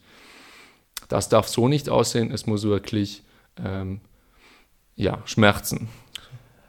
Das 1.09 1.29
darf 1.29 1.49
so 1.49 1.67
nicht 1.67 1.89
aussehen, 1.89 2.31
es 2.31 2.47
muss 2.47 2.62
wirklich 2.62 3.25
ähm, 3.62 4.00
ja, 4.95 5.19
schmerzen. 5.25 5.89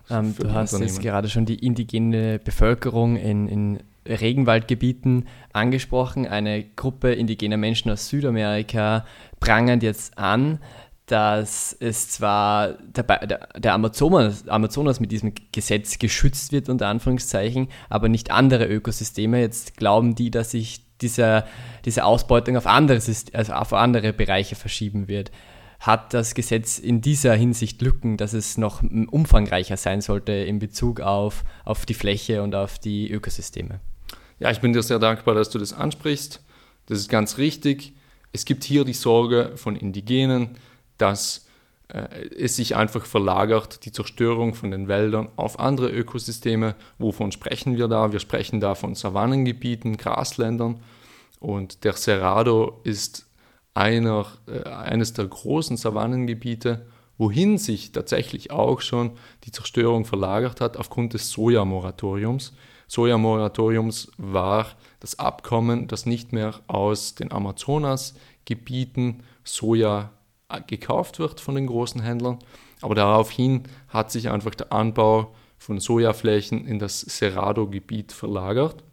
Ähm, 0.10 0.36
du 0.36 0.52
hast 0.52 0.80
jetzt 0.80 1.02
gerade 1.02 1.30
schon 1.30 1.46
die 1.46 1.64
indigene 1.64 2.40
Bevölkerung 2.40 3.16
in, 3.16 3.48
in 3.48 3.84
Regenwaldgebieten 4.08 5.28
angesprochen. 5.54 6.26
Eine 6.26 6.64
Gruppe 6.64 7.14
indigener 7.14 7.58
Menschen 7.58 7.92
aus 7.92 8.10
Südamerika 8.10 9.06
prangert 9.40 9.84
jetzt 9.84 10.18
an, 10.18 10.58
dass 11.12 11.76
es 11.80 12.10
zwar 12.10 12.74
der, 12.74 13.50
der, 13.58 13.74
Amazonas, 13.74 14.48
Amazonas, 14.48 15.00
mit 15.00 15.12
diesem 15.12 15.34
Gesetz 15.52 16.00
geschützt 16.00 16.52
wird, 16.52 16.70
unter 16.70 16.88
Anführungszeichen, 16.88 17.68
aber 17.90 18.08
nicht 18.10 18.32
andere 18.32 18.66
Ökosysteme. 18.66 19.40
Jetzt 19.42 19.78
glauben 19.78 20.16
die, 20.16 20.32
dass 20.32 20.52
sich 20.52 20.82
dieser, 21.02 21.46
diese 21.86 22.06
Ausbeutung 22.06 22.56
auf 22.58 22.68
andere, 22.68 23.02
also 23.34 23.54
auf 23.54 23.74
andere 23.74 24.14
Bereiche 24.14 24.56
verschieben 24.56 25.08
wird 25.08 25.32
hat 25.82 26.14
das 26.14 26.36
Gesetz 26.36 26.78
in 26.78 27.02
dieser 27.02 27.34
Hinsicht 27.34 27.82
Lücken, 27.82 28.16
dass 28.16 28.34
es 28.34 28.56
noch 28.56 28.84
umfangreicher 28.84 29.78
sein 29.78 30.02
sollte 30.02 30.32
in 30.32 30.60
Bezug 30.60 31.02
auf, 31.02 31.44
auf 31.66 31.88
die 31.88 31.96
Fläche 31.96 32.44
und 32.44 32.54
auf 32.54 32.78
die 32.78 33.12
Ökosysteme. 33.12 33.80
Ja, 34.38 34.52
ich 34.52 34.62
bin 34.62 34.74
dir 34.74 34.84
sehr 34.84 35.00
dankbar, 35.00 35.34
dass 35.34 35.50
du 35.50 35.58
das 35.58 35.74
ansprichst. 35.74 36.40
Das 36.86 37.00
ist 37.00 37.10
ganz 37.10 37.40
richtig. 37.40 37.94
Es 38.32 38.46
gibt 38.46 38.64
hier 38.64 38.86
die 38.86 38.94
Sorge 38.94 39.54
von 39.56 39.76
Indigenen, 39.76 40.52
dass 40.98 41.48
äh, 41.88 42.30
es 42.38 42.56
sich 42.56 42.76
einfach 42.76 43.06
verlagert, 43.06 43.86
die 43.86 43.92
Zerstörung 43.92 44.54
von 44.54 44.72
den 44.72 44.88
Wäldern 44.88 45.30
auf 45.36 45.60
andere 45.60 45.90
Ökosysteme. 45.90 46.76
Wovon 46.98 47.32
sprechen 47.32 47.78
wir 47.78 47.88
da? 47.88 48.12
Wir 48.12 48.20
sprechen 48.20 48.60
da 48.60 48.76
von 48.76 48.96
Savannengebieten, 48.96 49.98
Grasländern. 49.98 50.82
Und 51.40 51.84
der 51.84 51.94
Cerrado 51.94 52.80
ist 52.84 53.28
einer, 53.74 54.28
äh, 54.48 54.68
eines 54.70 55.14
der 55.14 55.26
großen 55.26 55.78
Savannengebiete, 55.78 56.86
wohin 57.18 57.58
sich 57.58 57.92
tatsächlich 57.92 58.52
auch 58.52 58.82
schon 58.82 59.12
die 59.44 59.52
Zerstörung 59.52 60.06
verlagert 60.06 60.62
hat 60.62 60.78
aufgrund 60.78 61.14
des 61.14 61.30
Sojamoratoriums. 61.32 62.54
Sojamoratoriums 62.88 64.12
war 64.18 64.68
das 65.00 65.20
Abkommen, 65.20 65.88
dass 65.88 66.06
nicht 66.06 66.34
mehr 66.34 66.56
aus 66.68 67.16
den 67.16 67.32
Amazonasgebieten 67.32 69.24
Soja 69.44 70.12
gekauft 70.68 71.20
wird 71.20 71.40
von 71.40 71.56
den 71.56 71.68
großen 71.68 72.02
Händlern, 72.02 72.40
aber 72.82 72.96
daraufhin 72.96 73.64
hat 73.88 74.12
sich 74.12 74.30
einfach 74.30 74.56
der 74.56 74.72
Anbau 74.72 75.34
von 75.58 75.80
Sojaflächen 75.80 76.66
in 76.66 76.80
das 76.80 77.02
Cerrado-Gebiet 77.02 78.12
verlagert, 78.12 78.84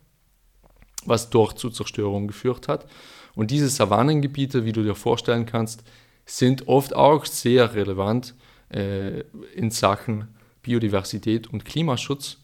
was 1.07 1.31
dort 1.31 1.59
zu 1.59 1.71
Zerstörung 1.71 2.27
geführt 2.27 2.69
hat. 2.69 2.87
Und 3.35 3.51
diese 3.51 3.69
Savannengebiete, 3.69 4.65
wie 4.65 4.73
du 4.73 4.83
dir 4.83 4.95
vorstellen 4.95 5.47
kannst, 5.47 5.83
sind 6.27 6.69
oft 6.69 6.95
auch 6.95 7.25
sehr 7.25 7.75
relevant 7.75 8.35
äh, 8.71 9.21
in 9.55 9.71
Sachen 9.71 10.29
Biodiversität 10.63 11.47
und 11.47 11.65
Klimaschutz. 11.65 12.39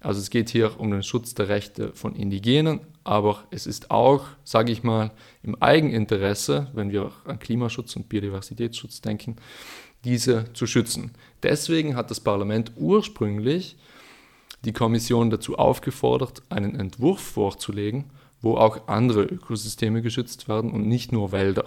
Also 0.00 0.20
es 0.20 0.28
geht 0.28 0.50
hier 0.50 0.78
um 0.78 0.90
den 0.90 1.02
Schutz 1.02 1.34
der 1.34 1.48
Rechte 1.48 1.92
von 1.94 2.14
Indigenen, 2.14 2.80
aber 3.04 3.44
es 3.50 3.66
ist 3.66 3.90
auch, 3.90 4.26
sage 4.44 4.72
ich 4.72 4.82
mal, 4.82 5.10
im 5.42 5.60
Eigeninteresse, 5.60 6.68
wenn 6.74 6.92
wir 6.92 7.12
an 7.24 7.38
Klimaschutz 7.38 7.96
und 7.96 8.08
Biodiversitätsschutz 8.08 9.00
denken, 9.00 9.36
diese 10.04 10.52
zu 10.52 10.66
schützen. 10.66 11.12
Deswegen 11.42 11.96
hat 11.96 12.10
das 12.10 12.20
Parlament 12.20 12.72
ursprünglich 12.76 13.76
die 14.64 14.72
Kommission 14.72 15.30
dazu 15.30 15.58
aufgefordert, 15.58 16.42
einen 16.48 16.78
Entwurf 16.78 17.20
vorzulegen, 17.20 18.10
wo 18.40 18.56
auch 18.56 18.88
andere 18.88 19.22
Ökosysteme 19.22 20.02
geschützt 20.02 20.48
werden 20.48 20.70
und 20.70 20.86
nicht 20.86 21.12
nur 21.12 21.32
Wälder. 21.32 21.64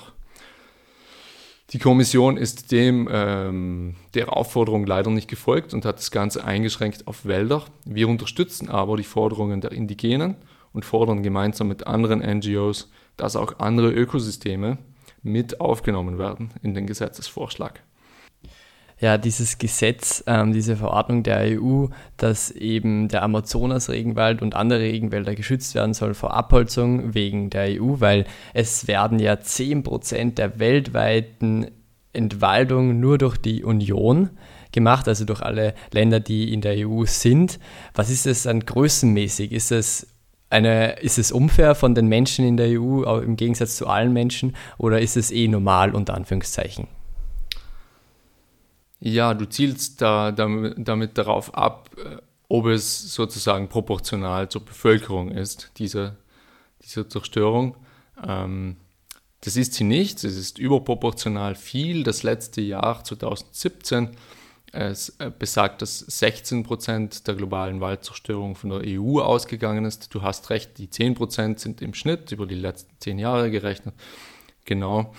Die 1.72 1.80
Kommission 1.80 2.38
ist 2.38 2.72
dem 2.72 3.10
ähm, 3.12 3.96
der 4.14 4.34
Aufforderung 4.34 4.86
leider 4.86 5.10
nicht 5.10 5.28
gefolgt 5.28 5.74
und 5.74 5.84
hat 5.84 5.98
das 5.98 6.12
Ganze 6.12 6.46
eingeschränkt 6.46 7.08
auf 7.08 7.26
Wälder. 7.26 7.64
Wir 7.86 8.08
unterstützen 8.08 8.70
aber 8.70 8.98
die 8.98 9.04
Forderungen 9.04 9.62
der 9.62 9.72
Indigenen 9.72 10.36
und 10.76 10.86
fordern 10.86 11.24
gemeinsam 11.24 11.68
mit 11.68 11.88
anderen 11.88 12.20
NGOs, 12.20 12.92
dass 13.18 13.36
auch 13.36 13.60
andere 13.60 13.92
Ökosysteme 13.92 14.78
mit 15.24 15.60
aufgenommen 15.60 16.20
werden 16.20 16.52
in 16.62 16.76
den 16.76 16.86
Gesetzesvorschlag 16.86 17.82
ja, 19.00 19.18
dieses 19.18 19.58
Gesetz, 19.58 20.24
ähm, 20.26 20.54
diese 20.54 20.78
Verordnung 20.78 21.24
der 21.24 21.60
EU, 21.62 21.88
dass 22.18 22.52
eben 22.52 23.10
der 23.10 23.24
Amazonas-Regenwald 23.24 24.42
und 24.42 24.56
andere 24.56 24.80
Regenwälder 24.80 25.36
geschützt 25.36 25.76
werden 25.76 25.94
soll 25.94 26.14
vor 26.14 26.34
Abholzung 26.34 27.14
wegen 27.14 27.50
der 27.50 27.82
EU, 27.82 27.96
weil 28.00 28.26
es 28.54 28.88
werden 28.88 29.20
ja 29.20 29.34
10% 29.34 30.36
der 30.36 30.60
weltweiten 30.60 31.68
Entwaldung 32.14 33.02
nur 33.02 33.18
durch 33.18 33.38
die 33.38 33.66
Union 33.66 34.30
gemacht, 34.72 35.08
also 35.10 35.26
durch 35.26 35.42
alle 35.42 35.74
Länder, 35.92 36.22
die 36.22 36.54
in 36.54 36.62
der 36.62 36.88
EU 36.88 37.04
sind. 37.06 37.60
Was 37.94 38.10
ist 38.10 38.26
es 38.26 38.44
dann 38.44 38.62
größenmäßig? 38.62 39.52
Ist 39.52 39.74
es 39.74 40.08
eine, 40.50 41.00
ist 41.00 41.18
es 41.18 41.32
unfair 41.32 41.76
von 41.76 41.96
den 41.96 42.08
Menschen 42.08 42.46
in 42.46 42.58
der 42.58 42.80
EU 42.80 43.04
im 43.20 43.36
Gegensatz 43.36 43.78
zu 43.78 43.88
allen 43.88 44.14
Menschen 44.14 44.56
oder 44.78 45.02
ist 45.02 45.18
es 45.18 45.32
eh 45.32 45.48
normal 45.48 45.94
unter 45.94 46.14
Anführungszeichen? 46.14 46.88
Ja, 49.00 49.34
du 49.34 49.48
zielst 49.48 50.02
da 50.02 50.32
damit, 50.32 50.76
damit 50.78 51.18
darauf 51.18 51.54
ab, 51.54 51.90
äh, 51.98 52.18
ob 52.48 52.68
es 52.68 53.14
sozusagen 53.14 53.68
proportional 53.70 54.50
zur 54.50 54.64
Bevölkerung 54.64 55.32
ist, 55.32 55.72
diese, 55.78 56.18
diese 56.82 57.08
Zerstörung. 57.08 57.76
Ähm, 58.26 58.78
das 59.42 59.58
ist 59.58 59.74
sie 59.74 59.84
nicht, 59.84 60.24
es 60.24 60.36
ist 60.38 60.58
überproportional 60.58 61.56
viel. 61.56 62.04
Das 62.04 62.24
letzte 62.24 62.62
Jahr 62.62 63.04
2017 63.04 64.12
es 64.76 65.10
äh, 65.20 65.32
besagt, 65.38 65.82
dass 65.82 66.00
16 66.00 66.64
Prozent 66.64 67.28
der 67.28 67.36
globalen 67.36 67.82
Waldzerstörung 67.82 68.56
von 68.56 68.70
der 68.70 68.82
EU 68.84 69.20
ausgegangen 69.20 69.86
ist. 69.86 70.14
Du 70.14 70.22
hast 70.22 70.50
recht, 70.50 70.78
die 70.78 70.90
10 70.90 71.16
Prozent 71.16 71.60
sind 71.60 71.82
im 71.82 71.94
Schnitt 71.94 72.32
über 72.32 72.46
die 72.46 72.56
letzten 72.56 72.94
zehn 73.00 73.18
Jahre 73.18 73.52
gerechnet. 73.52 73.96
Genau. 74.66 75.14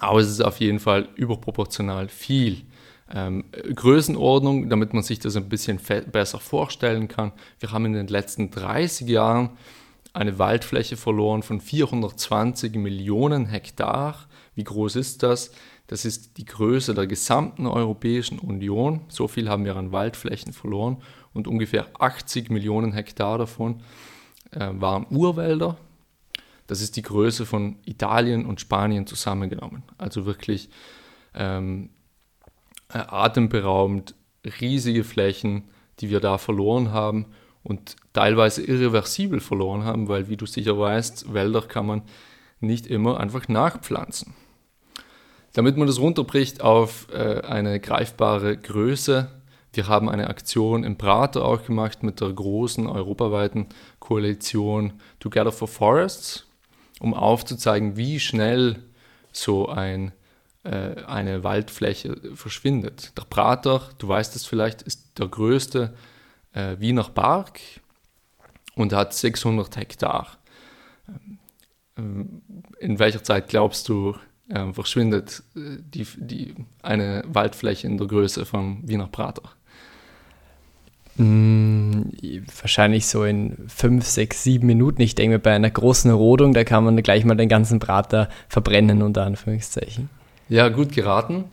Aber 0.00 0.20
es 0.20 0.28
ist 0.28 0.42
auf 0.42 0.60
jeden 0.60 0.80
Fall 0.80 1.08
überproportional 1.14 2.08
viel. 2.08 2.62
Ähm, 3.12 3.44
Größenordnung, 3.74 4.68
damit 4.70 4.94
man 4.94 5.02
sich 5.02 5.18
das 5.18 5.36
ein 5.36 5.48
bisschen 5.48 5.78
besser 6.10 6.38
vorstellen 6.38 7.08
kann. 7.08 7.32
Wir 7.58 7.72
haben 7.72 7.86
in 7.86 7.92
den 7.92 8.08
letzten 8.08 8.50
30 8.50 9.08
Jahren 9.08 9.50
eine 10.12 10.38
Waldfläche 10.38 10.96
verloren 10.96 11.42
von 11.42 11.60
420 11.60 12.76
Millionen 12.76 13.46
Hektar. 13.46 14.26
Wie 14.54 14.64
groß 14.64 14.96
ist 14.96 15.22
das? 15.22 15.50
Das 15.86 16.04
ist 16.04 16.38
die 16.38 16.44
Größe 16.44 16.94
der 16.94 17.06
gesamten 17.06 17.66
Europäischen 17.66 18.38
Union. 18.38 19.00
So 19.08 19.28
viel 19.28 19.48
haben 19.48 19.64
wir 19.64 19.76
an 19.76 19.92
Waldflächen 19.92 20.52
verloren 20.52 21.02
und 21.32 21.48
ungefähr 21.48 21.88
80 21.98 22.50
Millionen 22.50 22.92
Hektar 22.92 23.38
davon 23.38 23.82
äh, 24.52 24.70
waren 24.72 25.06
Urwälder. 25.10 25.76
Das 26.66 26.80
ist 26.80 26.96
die 26.96 27.02
Größe 27.02 27.44
von 27.44 27.76
Italien 27.84 28.46
und 28.46 28.60
Spanien 28.60 29.06
zusammengenommen. 29.06 29.82
Also 29.98 30.24
wirklich 30.24 30.70
ähm, 31.34 31.90
äh, 32.88 32.98
atemberaubend 32.98 34.14
riesige 34.60 35.04
Flächen, 35.04 35.64
die 36.00 36.10
wir 36.10 36.20
da 36.20 36.38
verloren 36.38 36.92
haben 36.92 37.26
und 37.62 37.96
teilweise 38.12 38.62
irreversibel 38.62 39.40
verloren 39.40 39.84
haben, 39.84 40.08
weil, 40.08 40.28
wie 40.28 40.36
du 40.36 40.46
sicher 40.46 40.78
weißt, 40.78 41.32
Wälder 41.32 41.62
kann 41.62 41.86
man 41.86 42.02
nicht 42.60 42.86
immer 42.86 43.20
einfach 43.20 43.48
nachpflanzen. 43.48 44.34
Damit 45.54 45.76
man 45.76 45.86
das 45.86 46.00
runterbricht 46.00 46.60
auf 46.60 47.06
äh, 47.12 47.40
eine 47.40 47.80
greifbare 47.80 48.56
Größe, 48.56 49.30
wir 49.72 49.88
haben 49.88 50.08
eine 50.08 50.28
Aktion 50.28 50.84
im 50.84 50.98
Prater 50.98 51.44
auch 51.44 51.64
gemacht 51.64 52.02
mit 52.02 52.20
der 52.20 52.30
großen 52.32 52.86
europaweiten 52.86 53.68
Koalition 53.98 54.94
Together 55.20 55.52
for 55.52 55.68
Forests 55.68 56.46
um 57.00 57.14
aufzuzeigen, 57.14 57.96
wie 57.96 58.20
schnell 58.20 58.82
so 59.32 59.68
ein, 59.68 60.12
äh, 60.64 61.02
eine 61.04 61.44
Waldfläche 61.44 62.16
verschwindet. 62.34 63.12
Der 63.16 63.24
Prater, 63.24 63.90
du 63.98 64.08
weißt 64.08 64.34
es 64.36 64.46
vielleicht, 64.46 64.82
ist 64.82 65.18
der 65.18 65.28
größte 65.28 65.94
äh, 66.52 66.76
Wiener 66.78 67.04
Park 67.04 67.60
und 68.74 68.92
hat 68.92 69.14
600 69.14 69.76
Hektar. 69.76 70.38
Ähm, 71.96 72.42
in 72.78 72.98
welcher 72.98 73.22
Zeit 73.22 73.48
glaubst 73.48 73.88
du, 73.88 74.16
äh, 74.48 74.72
verschwindet 74.72 75.42
äh, 75.56 75.78
die, 75.80 76.06
die, 76.16 76.54
eine 76.82 77.22
Waldfläche 77.26 77.86
in 77.86 77.98
der 77.98 78.06
Größe 78.06 78.44
vom 78.44 78.80
Wiener 78.84 79.06
Prater. 79.06 79.42
Mm, 81.16 82.02
wahrscheinlich 82.60 83.06
so 83.06 83.24
in 83.24 83.56
fünf, 83.68 84.04
sechs, 84.04 84.42
sieben 84.42 84.66
Minuten. 84.66 85.00
Ich 85.00 85.14
denke, 85.14 85.38
bei 85.38 85.54
einer 85.54 85.70
großen 85.70 86.10
Rodung, 86.10 86.54
da 86.54 86.64
kann 86.64 86.84
man 86.84 87.00
gleich 87.02 87.24
mal 87.24 87.36
den 87.36 87.48
ganzen 87.48 87.78
Prater 87.78 88.28
verbrennen, 88.48 89.00
unter 89.00 89.24
Anführungszeichen. 89.24 90.10
Ja, 90.48 90.68
gut 90.68 90.92
geraten. 90.92 91.44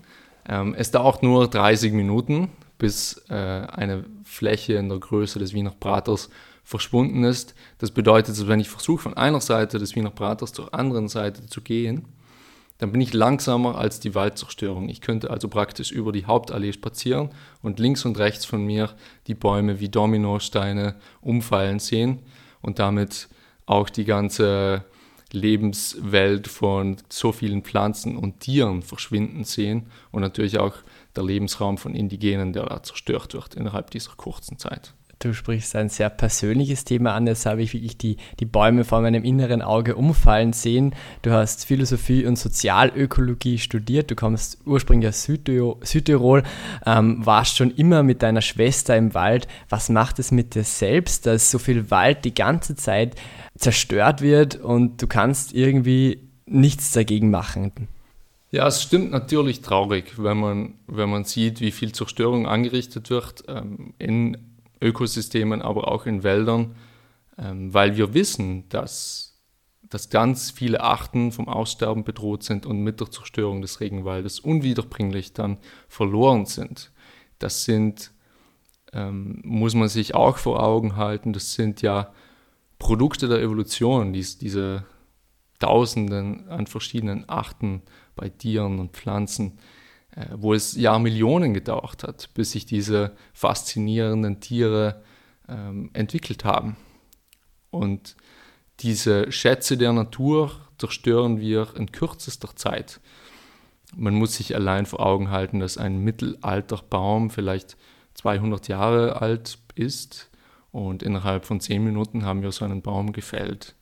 Ähm, 0.50 0.74
es 0.76 0.92
dauert 0.92 1.22
nur 1.22 1.48
30 1.48 1.94
Minuten, 1.94 2.50
bis 2.80 3.24
äh, 3.30 3.36
eine 3.36 4.04
Fläche 4.24 4.74
in 4.74 4.90
der 4.90 4.98
Größe 4.98 5.38
des 5.38 5.54
Wiener 5.54 5.74
Praters 5.80 6.30
verschwunden 6.64 7.24
ist. 7.24 7.54
Das 7.78 7.92
bedeutet, 7.92 8.36
dass 8.36 8.48
wenn 8.48 8.60
ich 8.60 8.70
versuche, 8.70 9.04
von 9.04 9.14
einer 9.16 9.42
Seite 9.42 9.78
des 9.78 9.96
Wiener 9.96 10.10
Praters 10.10 10.54
zur 10.54 10.74
anderen 10.74 11.08
Seite 11.08 11.46
zu 11.46 11.62
gehen, 11.62 12.06
dann 12.82 12.92
bin 12.92 13.00
ich 13.00 13.14
langsamer 13.14 13.78
als 13.78 14.00
die 14.00 14.16
Waldzerstörung. 14.16 14.90
Ich 14.90 15.02
könnte 15.02 15.30
also 15.30 15.48
praktisch 15.48 15.92
über 15.92 16.12
die 16.12 16.26
Hauptallee 16.26 16.74
spazieren 16.74 17.30
und 17.62 17.78
links 17.78 18.06
und 18.06 18.18
rechts 18.18 18.44
von 18.44 18.66
mir 18.66 18.90
die 19.28 19.36
Bäume 19.36 19.80
wie 19.80 19.88
Dominosteine 19.88 20.96
umfallen 21.22 21.78
sehen 21.78 22.24
und 22.64 22.80
damit 22.80 23.30
auch 23.68 23.88
die 23.88 24.04
ganze 24.04 24.84
Lebenswelt 25.32 26.48
von 26.48 26.98
so 27.08 27.32
vielen 27.32 27.62
Pflanzen 27.62 28.18
und 28.18 28.40
Tieren 28.40 28.82
verschwinden 28.82 29.44
sehen 29.44 29.92
und 30.10 30.22
natürlich 30.22 30.58
auch 30.58 30.74
der 31.16 31.24
Lebensraum 31.24 31.78
von 31.78 31.94
Indigenen, 31.94 32.52
der 32.52 32.66
da 32.66 32.82
zerstört 32.82 33.36
wird 33.36 33.54
innerhalb 33.54 33.92
dieser 33.92 34.14
kurzen 34.18 34.58
Zeit. 34.58 34.96
Du 35.22 35.36
sprichst 35.36 35.76
ein 35.76 35.90
sehr 35.90 36.10
persönliches 36.10 36.84
Thema 36.84 37.14
an. 37.14 37.28
Jetzt 37.28 37.46
habe 37.46 37.62
ich 37.62 37.74
wirklich 37.74 37.96
die, 37.96 38.18
die 38.40 38.46
Bäume 38.46 38.84
vor 38.84 39.02
meinem 39.02 39.24
inneren 39.24 39.62
Auge 39.62 39.96
umfallen 39.96 40.52
sehen. 40.52 40.96
Du 41.22 41.30
hast 41.30 41.66
Philosophie 41.66 42.26
und 42.26 42.40
Sozialökologie 42.40 43.60
studiert. 43.60 44.10
Du 44.10 44.16
kommst 44.16 44.58
ursprünglich 44.66 45.10
aus 45.10 45.22
Südtirol, 45.24 45.78
Südtirol 45.84 46.42
ähm, 46.88 47.24
warst 47.24 47.58
schon 47.58 47.70
immer 47.70 48.02
mit 48.02 48.24
deiner 48.24 48.42
Schwester 48.42 48.98
im 48.98 49.14
Wald. 49.14 49.48
Was 49.70 49.90
macht 49.90 50.18
es 50.18 50.32
mit 50.32 50.56
dir 50.56 50.64
selbst, 50.64 51.28
dass 51.28 51.52
so 51.52 51.60
viel 51.60 51.92
Wald 51.92 52.26
die 52.26 52.34
ganze 52.34 52.76
Zeit 52.76 53.16
zerstört 53.56 54.22
wird 54.22 54.56
und 54.56 55.04
du 55.04 55.06
kannst 55.06 55.54
irgendwie 55.54 56.30
nichts 56.48 56.94
dagegen 56.94 57.30
machen? 57.30 57.72
Ja, 58.50 58.66
es 58.66 58.82
stimmt 58.82 59.12
natürlich 59.12 59.62
traurig, 59.62 60.16
wenn 60.18 60.38
man, 60.38 60.74
wenn 60.88 61.10
man 61.10 61.26
sieht, 61.26 61.62
wie 61.62 61.72
viel 61.72 61.92
Zerstörung 61.92 62.48
angerichtet 62.48 63.12
wird 63.12 63.44
ähm, 63.48 63.94
in 64.00 64.36
Ökosystemen, 64.82 65.62
aber 65.62 65.88
auch 65.88 66.06
in 66.06 66.24
Wäldern, 66.24 66.76
ähm, 67.38 67.74
weil 67.74 67.98
wir 67.98 68.14
wissen, 68.14 68.68
dass, 68.70 69.40
dass 69.84 70.10
ganz 70.10 70.52
viele 70.52 70.82
Arten 70.82 71.32
vom 71.32 71.48
Aussterben 71.48 72.04
bedroht 72.04 72.44
sind 72.44 72.66
und 72.66 72.82
mit 72.82 73.00
der 73.00 73.12
Zerstörung 73.12 73.62
des 73.62 73.80
Regenwaldes 73.80 74.40
unwiederbringlich 74.40 75.34
dann 75.34 75.58
verloren 75.88 76.46
sind. 76.46 76.92
Das 77.40 77.64
sind, 77.64 78.12
ähm, 78.94 79.42
muss 79.44 79.76
man 79.76 79.90
sich 79.90 80.16
auch 80.16 80.38
vor 80.38 80.64
Augen 80.64 80.96
halten, 80.96 81.34
das 81.34 81.54
sind 81.54 81.82
ja 81.82 82.12
Produkte 82.80 83.28
der 83.28 83.42
Evolution, 83.42 84.12
dies, 84.12 84.40
diese 84.40 84.86
Tausenden 85.60 86.50
an 86.50 86.66
verschiedenen 86.66 87.30
Arten 87.30 87.84
bei 88.16 88.30
Tieren 88.30 88.80
und 88.80 88.94
Pflanzen, 88.94 89.60
wo 90.36 90.54
es 90.54 90.76
Jahrmillionen 90.76 91.54
gedauert 91.54 92.04
hat, 92.04 92.30
bis 92.34 92.52
sich 92.52 92.66
diese 92.66 93.16
faszinierenden 93.34 94.40
Tiere 94.40 95.04
ähm, 95.48 95.90
entwickelt 95.94 96.44
haben. 96.44 96.76
Und 97.70 98.16
diese 98.82 99.32
Schätze 99.32 99.78
der 99.78 99.94
Natur 99.94 100.52
zerstören 100.78 101.40
wir 101.40 101.76
in 101.76 101.92
kürzester 101.92 102.56
Zeit. 102.56 103.00
Man 103.96 104.16
muss 104.16 104.36
sich 104.36 104.56
allein 104.56 104.86
vor 104.86 105.06
Augen 105.06 105.30
halten, 105.30 105.60
dass 105.60 105.78
ein 105.78 106.00
Mittelalterbaum 106.00 107.30
vielleicht 107.30 107.78
200 108.16 108.68
Jahre 108.68 109.22
alt 109.22 109.60
ist 109.76 110.30
und 110.72 111.04
innerhalb 111.04 111.46
von 111.46 111.60
10 111.60 111.84
Minuten 111.84 112.26
haben 112.26 112.42
wir 112.42 112.52
so 112.52 112.66
einen 112.66 112.82
Baum 112.82 113.14
gefällt. 113.14 113.76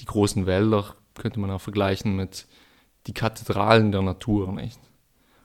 Die 0.00 0.04
großen 0.04 0.46
Wälder 0.46 0.94
könnte 1.14 1.40
man 1.40 1.50
auch 1.50 1.60
vergleichen 1.60 2.16
mit 2.16 2.46
die 3.06 3.14
Kathedralen 3.14 3.92
der 3.92 4.02
Natur, 4.02 4.52
nicht? 4.52 4.80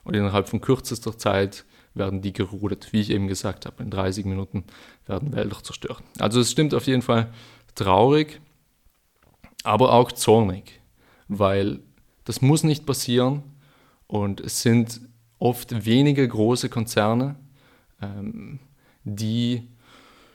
Und 0.04 0.14
innerhalb 0.14 0.48
von 0.48 0.60
kürzester 0.60 1.16
Zeit 1.16 1.64
werden 1.94 2.22
die 2.22 2.32
gerodet. 2.32 2.92
Wie 2.92 3.00
ich 3.00 3.10
eben 3.10 3.28
gesagt 3.28 3.66
habe, 3.66 3.82
in 3.82 3.90
30 3.90 4.24
Minuten 4.24 4.64
werden 5.06 5.32
Wälder 5.32 5.62
zerstört. 5.62 6.02
Also 6.18 6.40
es 6.40 6.50
stimmt 6.50 6.74
auf 6.74 6.86
jeden 6.86 7.02
Fall 7.02 7.32
traurig, 7.74 8.40
aber 9.64 9.92
auch 9.92 10.12
zornig, 10.12 10.80
weil 11.28 11.80
das 12.24 12.40
muss 12.40 12.64
nicht 12.64 12.86
passieren 12.86 13.42
und 14.06 14.40
es 14.40 14.62
sind 14.62 15.00
oft 15.38 15.84
wenige 15.86 16.26
große 16.26 16.68
Konzerne, 16.68 17.36
ähm, 18.00 18.60
die 19.04 19.68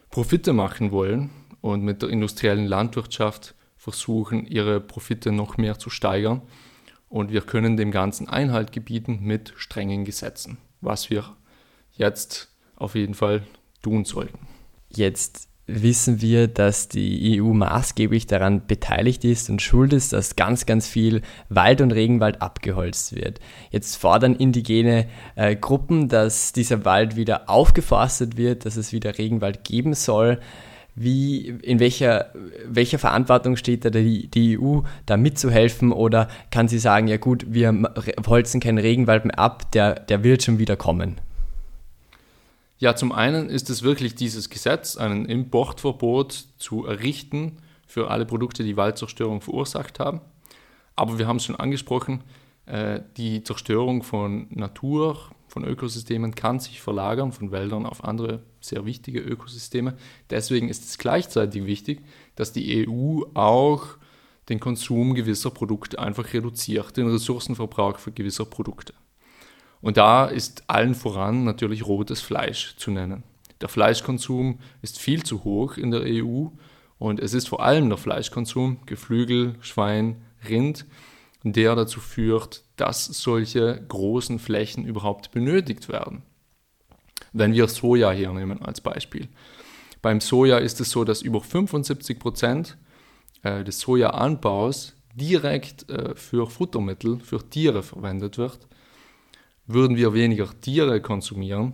Profite 0.10 0.54
machen 0.54 0.92
wollen 0.92 1.30
und 1.62 1.82
mit 1.84 2.02
der 2.02 2.10
industriellen 2.10 2.66
Landwirtschaft 2.66 3.56
versuchen, 3.78 4.46
ihre 4.46 4.80
Profite 4.82 5.32
noch 5.32 5.58
mehr 5.58 5.80
zu 5.80 5.90
steigern 5.90 6.42
und 7.10 7.32
wir 7.32 7.42
können 7.42 7.78
dem 7.78 7.92
Ganzen 7.92 8.28
Einhalt 8.28 8.72
gebieten 8.72 9.20
mit 9.22 9.54
strengen 9.56 10.06
Gesetzen, 10.06 10.58
was 10.82 11.10
wir 11.10 11.36
jetzt 11.94 12.50
auf 12.76 12.96
jeden 12.96 13.14
Fall 13.14 13.44
tun 13.82 14.06
sollten. 14.06 14.40
Jetzt 14.90 15.48
wissen 15.68 16.22
wir, 16.22 16.48
dass 16.48 16.88
die 16.88 17.42
EU 17.42 17.52
maßgeblich 17.52 18.26
daran 18.26 18.66
beteiligt 18.68 19.26
ist 19.26 19.50
und 19.50 19.62
schuld 19.62 19.92
ist, 19.92 20.14
dass 20.14 20.38
ganz, 20.38 20.66
ganz 20.66 20.88
viel 20.88 21.22
Wald 21.50 21.82
und 21.82 21.92
Regenwald 21.92 22.42
abgeholzt 22.42 23.14
wird. 23.14 23.42
Jetzt 23.70 23.98
fordern 23.98 24.34
indigene 24.34 25.08
äh, 25.36 25.58
Gruppen, 25.58 26.08
dass 26.08 26.54
dieser 26.54 26.86
Wald 26.86 27.18
wieder 27.18 27.50
aufgeforstet 27.50 28.38
wird, 28.38 28.66
dass 28.66 28.78
es 28.78 28.94
wieder 28.94 29.18
Regenwald 29.18 29.66
geben 29.66 29.94
soll. 29.94 30.40
Wie, 31.00 31.50
in 31.62 31.80
welcher, 31.80 32.34
welcher 32.66 32.98
Verantwortung 32.98 33.56
steht 33.56 33.86
da 33.86 33.92
die, 33.92 34.28
die 34.30 34.60
EU, 34.60 34.80
da 35.06 35.16
mitzuhelfen? 35.16 35.92
Oder 35.92 36.28
kann 36.50 36.68
sie 36.68 36.80
sagen, 36.80 37.08
ja 37.08 37.18
gut, 37.18 37.46
wir 37.48 37.94
holzen 38.26 38.60
keinen 38.60 38.80
Regenwald 38.80 39.24
mehr 39.26 39.38
ab, 39.38 39.72
der, 39.74 39.94
der 39.94 40.24
wird 40.24 40.42
schon 40.42 40.58
wieder 40.58 40.76
kommen? 40.76 41.22
Ja, 42.80 42.96
zum 42.96 43.12
einen 43.12 43.48
ist 43.48 43.70
es 43.70 43.84
wirklich 43.84 44.16
dieses 44.16 44.50
Gesetz, 44.50 44.98
ein 44.98 45.26
Importverbot 45.26 46.46
zu 46.58 46.88
errichten 46.88 47.58
für 47.86 48.10
alle 48.10 48.26
Produkte, 48.26 48.64
die 48.64 48.76
Waldzerstörung 48.76 49.42
verursacht 49.42 50.00
haben. 50.00 50.22
Aber 50.96 51.20
wir 51.20 51.28
haben 51.28 51.38
es 51.38 51.46
schon 51.46 51.56
angesprochen, 51.56 52.24
die 53.18 53.44
Zerstörung 53.44 54.04
von 54.04 54.48
Natur, 54.50 55.18
von 55.48 55.64
Ökosystemen 55.64 56.36
kann 56.36 56.60
sich 56.60 56.82
verlagern 56.82 57.32
von 57.32 57.52
Wäldern 57.52 57.86
auf 57.86 58.04
andere 58.04 58.44
sehr 58.60 58.86
wichtige 58.86 59.20
Ökosysteme. 59.20 59.96
Deswegen 60.30 60.68
ist 60.68 60.84
es 60.84 60.98
gleichzeitig 60.98 61.66
wichtig, 61.66 62.04
dass 62.36 62.52
die 62.52 62.88
EU 62.88 63.24
auch 63.34 63.98
den 64.50 64.60
Konsum 64.60 65.14
gewisser 65.14 65.50
Produkte 65.50 66.00
einfach 66.00 66.34
reduziert, 66.34 66.96
den 66.98 67.10
Ressourcenverbrauch 67.10 67.98
für 68.00 68.12
gewisser 68.12 68.46
Produkte. 68.46 68.94
Und 69.82 69.98
da 69.98 70.26
ist 70.26 70.64
allen 70.68 70.96
voran 70.96 71.44
natürlich 71.44 71.86
rotes 71.86 72.22
Fleisch 72.22 72.76
zu 72.78 72.92
nennen. 72.92 73.24
Der 73.62 73.70
Fleischkonsum 73.70 74.60
ist 74.82 75.00
viel 75.00 75.24
zu 75.24 75.44
hoch 75.44 75.78
in 75.78 75.92
der 75.92 76.02
EU 76.04 76.48
und 77.00 77.20
es 77.20 77.34
ist 77.34 77.48
vor 77.48 77.64
allem 77.64 77.90
der 77.90 77.98
Fleischkonsum, 77.98 78.80
Geflügel, 78.86 79.56
Schwein, 79.62 80.22
Rind, 80.48 80.86
der 81.54 81.76
dazu 81.76 82.00
führt, 82.00 82.64
dass 82.76 83.06
solche 83.06 83.84
großen 83.88 84.40
Flächen 84.40 84.86
überhaupt 84.86 85.32
benötigt 85.32 85.90
werden. 85.90 86.24
Wenn 87.34 87.54
wir 87.54 87.68
Soja 87.68 88.12
hernehmen 88.12 88.62
als 88.62 88.82
Beispiel. 88.82 89.28
Beim 90.02 90.22
Soja 90.22 90.58
ist 90.58 90.80
es 90.80 90.92
so, 90.92 91.04
dass 91.04 91.22
über 91.22 91.42
75 91.42 92.20
Prozent 92.20 92.78
äh, 93.44 93.64
des 93.64 93.80
Sojaanbaus 93.80 94.96
direkt 95.16 95.90
äh, 95.90 96.16
für 96.16 96.48
Futtermittel, 96.48 97.20
für 97.20 97.50
Tiere 97.50 97.84
verwendet 97.84 98.38
wird. 98.38 98.68
Würden 99.66 99.98
wir 99.98 100.14
weniger 100.14 100.50
Tiere 100.62 101.02
konsumieren, 101.02 101.74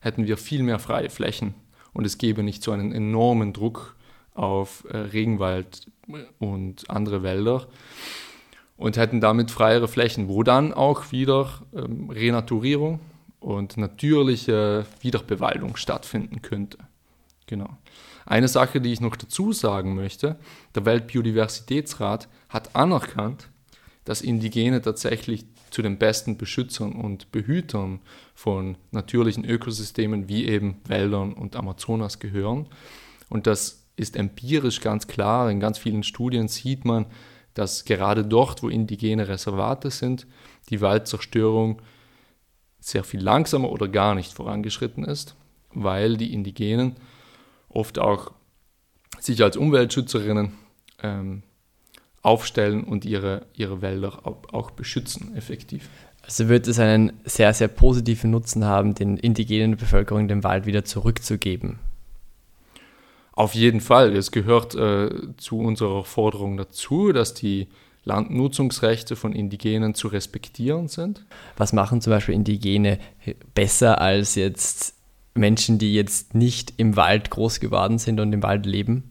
hätten 0.00 0.26
wir 0.26 0.36
viel 0.36 0.62
mehr 0.62 0.78
freie 0.78 1.10
Flächen 1.10 1.54
und 1.92 2.04
es 2.04 2.18
gäbe 2.18 2.42
nicht 2.42 2.62
so 2.62 2.72
einen 2.72 2.92
enormen 2.92 3.52
Druck 3.52 3.96
auf 4.34 4.84
äh, 4.90 4.96
Regenwald 4.96 5.86
und 6.38 6.88
andere 6.90 7.22
Wälder 7.22 7.68
und 8.78 8.96
hätten 8.96 9.20
damit 9.20 9.50
freiere 9.50 9.88
Flächen, 9.88 10.28
wo 10.28 10.42
dann 10.42 10.72
auch 10.72 11.12
wieder 11.12 11.50
ähm, 11.74 12.08
Renaturierung 12.08 13.00
und 13.40 13.76
natürliche 13.76 14.86
Wiederbewaldung 15.00 15.76
stattfinden 15.76 16.40
könnte. 16.40 16.78
Genau. 17.46 17.76
Eine 18.24 18.48
Sache, 18.48 18.80
die 18.80 18.92
ich 18.92 19.00
noch 19.00 19.16
dazu 19.16 19.52
sagen 19.52 19.94
möchte, 19.94 20.38
der 20.74 20.84
Weltbiodiversitätsrat 20.84 22.28
hat 22.48 22.76
anerkannt, 22.76 23.48
dass 24.04 24.22
Indigene 24.22 24.80
tatsächlich 24.80 25.44
zu 25.70 25.82
den 25.82 25.98
besten 25.98 26.36
Beschützern 26.36 26.92
und 26.92 27.32
Behütern 27.32 28.00
von 28.34 28.76
natürlichen 28.90 29.44
Ökosystemen 29.44 30.28
wie 30.28 30.46
eben 30.46 30.80
Wäldern 30.86 31.32
und 31.32 31.56
Amazonas 31.56 32.18
gehören. 32.18 32.66
Und 33.28 33.46
das 33.46 33.86
ist 33.96 34.16
empirisch 34.16 34.80
ganz 34.80 35.08
klar. 35.08 35.50
In 35.50 35.60
ganz 35.60 35.78
vielen 35.78 36.02
Studien 36.04 36.48
sieht 36.48 36.84
man, 36.84 37.06
dass 37.58 37.84
gerade 37.84 38.24
dort, 38.24 38.62
wo 38.62 38.68
indigene 38.68 39.26
Reservate 39.26 39.90
sind, 39.90 40.28
die 40.70 40.80
Waldzerstörung 40.80 41.82
sehr 42.78 43.02
viel 43.02 43.20
langsamer 43.20 43.70
oder 43.70 43.88
gar 43.88 44.14
nicht 44.14 44.32
vorangeschritten 44.32 45.04
ist, 45.04 45.34
weil 45.74 46.16
die 46.16 46.32
Indigenen 46.32 46.94
oft 47.68 47.98
auch 47.98 48.30
sich 49.18 49.42
als 49.42 49.56
Umweltschützerinnen 49.56 50.52
ähm, 51.02 51.42
aufstellen 52.22 52.84
und 52.84 53.04
ihre, 53.04 53.46
ihre 53.54 53.82
Wälder 53.82 54.20
auch 54.24 54.70
beschützen, 54.70 55.36
effektiv. 55.36 55.88
Also 56.22 56.48
wird 56.48 56.68
es 56.68 56.78
einen 56.78 57.12
sehr, 57.24 57.52
sehr 57.54 57.68
positiven 57.68 58.30
Nutzen 58.30 58.64
haben, 58.64 58.94
den 58.94 59.16
indigenen 59.16 59.76
Bevölkerung 59.76 60.28
den 60.28 60.44
Wald 60.44 60.64
wieder 60.64 60.84
zurückzugeben. 60.84 61.80
Auf 63.38 63.54
jeden 63.54 63.80
Fall. 63.80 64.16
Es 64.16 64.32
gehört 64.32 64.74
äh, 64.74 65.10
zu 65.36 65.60
unserer 65.60 66.02
Forderung 66.02 66.56
dazu, 66.56 67.12
dass 67.12 67.34
die 67.34 67.68
Landnutzungsrechte 68.02 69.14
von 69.14 69.32
Indigenen 69.32 69.94
zu 69.94 70.08
respektieren 70.08 70.88
sind. 70.88 71.24
Was 71.56 71.72
machen 71.72 72.00
zum 72.00 72.14
Beispiel 72.14 72.34
Indigene 72.34 72.98
besser 73.54 74.00
als 74.00 74.34
jetzt 74.34 74.96
Menschen, 75.34 75.78
die 75.78 75.94
jetzt 75.94 76.34
nicht 76.34 76.74
im 76.78 76.96
Wald 76.96 77.30
groß 77.30 77.60
geworden 77.60 77.98
sind 77.98 78.18
und 78.18 78.32
im 78.32 78.42
Wald 78.42 78.66
leben? 78.66 79.08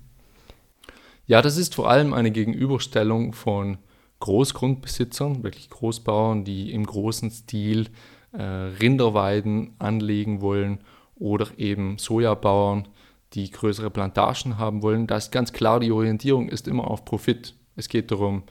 Ja, 1.26 1.42
das 1.42 1.56
ist 1.56 1.76
vor 1.76 1.90
allem 1.90 2.14
eine 2.14 2.32
Gegenüberstellung 2.32 3.32
von 3.32 3.78
Großgrundbesitzern, 4.20 5.42
wirklich 5.44 5.70
Großbauern, 5.70 6.44
die 6.44 6.74
im 6.74 6.86
großen 6.86 7.32
Stil 7.32 7.88
äh, 8.34 8.44
Rinderweiden 8.44 9.76
anlegen 9.80 10.42
wollen 10.42 10.80
oder 11.16 11.48
eben 11.58 11.98
Sojabauern, 11.98 12.90
die 13.34 13.52
größere 13.52 13.90
Plantagen 13.90 14.58
haben 14.58 14.82
wollen. 14.82 15.08
Da 15.08 15.18
ist 15.18 15.32
ganz 15.32 15.54
klar, 15.54 15.80
die 15.80 15.92
Orientierung 15.92 16.50
ist 16.50 16.68
immer 16.68 16.90
auf 16.90 17.06
Profit. 17.06 17.56
Es 17.76 17.90
geht 17.90 18.12
darum, 18.12 18.44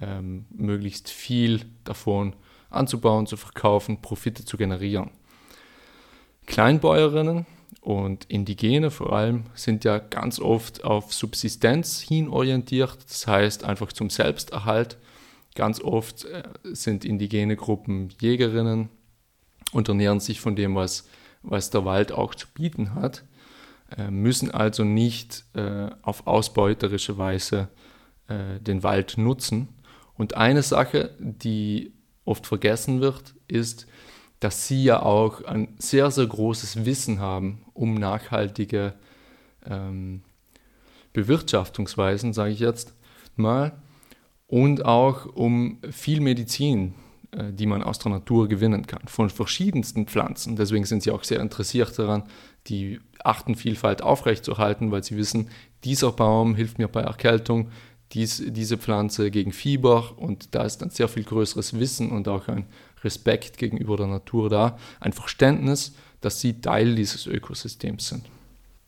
ähm, 0.00 0.46
möglichst 0.50 1.10
viel 1.10 1.62
davon 1.84 2.34
anzubauen, 2.70 3.26
zu 3.26 3.36
verkaufen, 3.36 4.02
Profite 4.02 4.44
zu 4.44 4.56
generieren. 4.56 5.10
Kleinbäuerinnen 6.46 7.46
und 7.80 8.24
Indigene 8.26 8.90
vor 8.90 9.12
allem 9.12 9.44
sind 9.54 9.84
ja 9.84 9.98
ganz 9.98 10.40
oft 10.40 10.84
auf 10.84 11.12
Subsistenz 11.12 12.00
hin 12.00 12.28
orientiert, 12.28 12.98
das 13.08 13.26
heißt 13.26 13.64
einfach 13.64 13.92
zum 13.92 14.10
Selbsterhalt. 14.10 14.98
Ganz 15.54 15.80
oft 15.80 16.24
äh, 16.24 16.42
sind 16.64 17.04
indigene 17.04 17.56
Gruppen 17.56 18.08
Jägerinnen 18.20 18.88
und 19.72 19.88
ernähren 19.88 20.20
sich 20.20 20.40
von 20.40 20.56
dem, 20.56 20.74
was, 20.74 21.08
was 21.42 21.70
der 21.70 21.84
Wald 21.84 22.10
auch 22.12 22.34
zu 22.34 22.48
bieten 22.52 22.94
hat, 22.94 23.24
müssen 24.10 24.50
also 24.50 24.84
nicht 24.84 25.44
äh, 25.54 25.90
auf 26.02 26.26
ausbeuterische 26.26 27.18
Weise 27.18 27.68
den 28.26 28.82
Wald 28.82 29.18
nutzen. 29.18 29.68
Und 30.14 30.34
eine 30.34 30.62
Sache, 30.62 31.14
die 31.18 31.92
oft 32.24 32.46
vergessen 32.46 33.02
wird, 33.02 33.34
ist, 33.48 33.86
dass 34.40 34.66
sie 34.66 34.84
ja 34.84 35.02
auch 35.02 35.42
ein 35.44 35.74
sehr, 35.78 36.10
sehr 36.10 36.26
großes 36.26 36.84
Wissen 36.84 37.20
haben 37.20 37.64
um 37.74 37.94
nachhaltige 37.94 38.94
ähm, 39.66 40.22
Bewirtschaftungsweisen, 41.12 42.32
sage 42.32 42.52
ich 42.52 42.60
jetzt 42.60 42.94
mal, 43.36 43.72
und 44.46 44.84
auch 44.84 45.26
um 45.26 45.78
viel 45.90 46.20
Medizin, 46.20 46.88
äh, 46.88 47.03
die 47.52 47.66
man 47.66 47.82
aus 47.82 47.98
der 47.98 48.12
Natur 48.12 48.48
gewinnen 48.48 48.86
kann, 48.86 49.02
von 49.06 49.30
verschiedensten 49.30 50.06
Pflanzen. 50.06 50.56
Deswegen 50.56 50.84
sind 50.84 51.02
sie 51.02 51.10
auch 51.10 51.24
sehr 51.24 51.40
interessiert 51.40 51.98
daran, 51.98 52.24
die 52.66 53.00
Artenvielfalt 53.22 54.02
aufrechtzuerhalten, 54.02 54.90
weil 54.90 55.02
sie 55.02 55.16
wissen, 55.16 55.48
dieser 55.84 56.12
Baum 56.12 56.54
hilft 56.54 56.78
mir 56.78 56.88
bei 56.88 57.02
Erkältung, 57.02 57.70
dies, 58.12 58.42
diese 58.46 58.78
Pflanze 58.78 59.30
gegen 59.30 59.52
Fieber 59.52 60.12
und 60.16 60.54
da 60.54 60.62
ist 60.62 60.82
ein 60.82 60.90
sehr 60.90 61.08
viel 61.08 61.24
größeres 61.24 61.78
Wissen 61.78 62.10
und 62.10 62.28
auch 62.28 62.48
ein 62.48 62.66
Respekt 63.02 63.58
gegenüber 63.58 63.96
der 63.96 64.06
Natur 64.06 64.48
da, 64.48 64.78
ein 65.00 65.12
Verständnis, 65.12 65.94
dass 66.20 66.40
sie 66.40 66.60
Teil 66.60 66.94
dieses 66.94 67.26
Ökosystems 67.26 68.08
sind. 68.08 68.24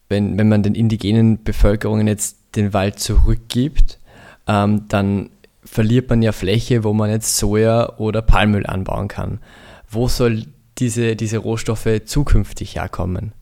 Wenn, 0.09 0.39
wenn 0.39 0.49
man 0.49 0.63
den 0.63 0.75
indigenen 0.75 1.43
Bevölkerungen 1.43 2.07
jetzt 2.07 2.39
den 2.55 2.73
Wald 2.73 3.01
zurückgibt, 3.01 3.99
ähm, 4.47 4.87
dann 4.89 5.31
verliert 5.77 6.09
man 6.09 6.23
ja 6.23 6.33
Fläche, 6.33 6.85
wo 6.85 6.95
man 6.95 7.11
jetzt 7.11 7.37
Soja 7.37 7.99
oder 7.99 8.23
Palmöl 8.23 8.65
anbauen 8.65 9.09
kann. 9.09 9.41
Wo 9.87 10.09
soll 10.09 10.47
diese, 10.79 11.17
diese 11.17 11.37
Rohstoffe 11.37 12.01
zukünftig 12.07 12.77
herkommen? 12.77 13.33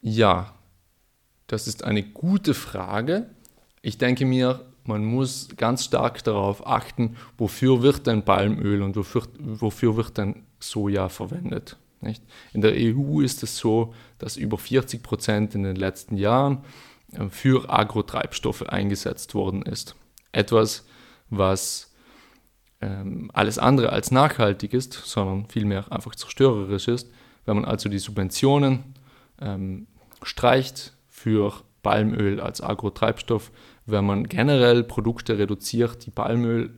Ja, 0.00 0.54
das 1.48 1.66
ist 1.66 1.82
eine 1.82 2.04
gute 2.04 2.54
Frage. 2.54 3.26
Ich 3.82 3.98
denke 3.98 4.24
mir, 4.24 4.64
man 4.84 5.04
muss 5.04 5.48
ganz 5.56 5.86
stark 5.86 6.22
darauf 6.22 6.64
achten, 6.64 7.16
wofür 7.36 7.82
wird 7.82 8.06
denn 8.06 8.24
Palmöl 8.24 8.82
und 8.82 8.94
wofür, 8.94 9.24
wofür 9.40 9.96
wird 9.96 10.18
denn 10.18 10.44
Soja 10.60 11.08
verwendet. 11.08 11.76
Nicht? 12.00 12.22
In 12.52 12.60
der 12.60 12.74
EU 12.76 13.22
ist 13.22 13.42
es 13.42 13.56
so, 13.56 13.92
dass 14.18 14.36
über 14.36 14.56
40 14.56 15.02
Prozent 15.02 15.56
in 15.56 15.64
den 15.64 15.74
letzten 15.74 16.16
Jahren 16.16 16.58
für 17.30 17.70
Agrotreibstoffe 17.70 18.62
eingesetzt 18.62 19.34
worden 19.34 19.62
ist. 19.62 19.96
Etwas, 20.32 20.86
was 21.30 21.94
ähm, 22.80 23.30
alles 23.32 23.58
andere 23.58 23.92
als 23.92 24.10
nachhaltig 24.10 24.74
ist, 24.74 24.92
sondern 24.92 25.48
vielmehr 25.48 25.90
einfach 25.90 26.14
zerstörerisch 26.14 26.88
ist. 26.88 27.10
Wenn 27.44 27.56
man 27.56 27.64
also 27.64 27.88
die 27.88 27.98
Subventionen 27.98 28.94
ähm, 29.40 29.86
streicht 30.22 30.92
für 31.08 31.52
Palmöl 31.82 32.40
als 32.40 32.60
Agrotreibstoff, 32.60 33.50
wenn 33.86 34.04
man 34.04 34.28
generell 34.28 34.84
Produkte 34.84 35.38
reduziert, 35.38 36.04
die 36.04 36.10
Palmöl 36.10 36.74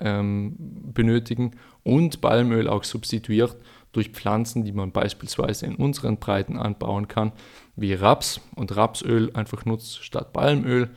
ähm, 0.00 0.56
benötigen 0.92 1.52
und 1.82 2.20
Palmöl 2.20 2.68
auch 2.68 2.84
substituiert 2.84 3.56
durch 3.92 4.10
Pflanzen, 4.10 4.64
die 4.64 4.72
man 4.72 4.92
beispielsweise 4.92 5.66
in 5.66 5.76
unseren 5.76 6.18
Breiten 6.18 6.58
anbauen 6.58 7.08
kann, 7.08 7.32
wie 7.76 7.94
Raps 7.94 8.40
und 8.54 8.74
Rapsöl 8.74 9.30
einfach 9.34 9.64
nutzt 9.64 10.02
statt 10.02 10.32
Palmöl, 10.32 10.90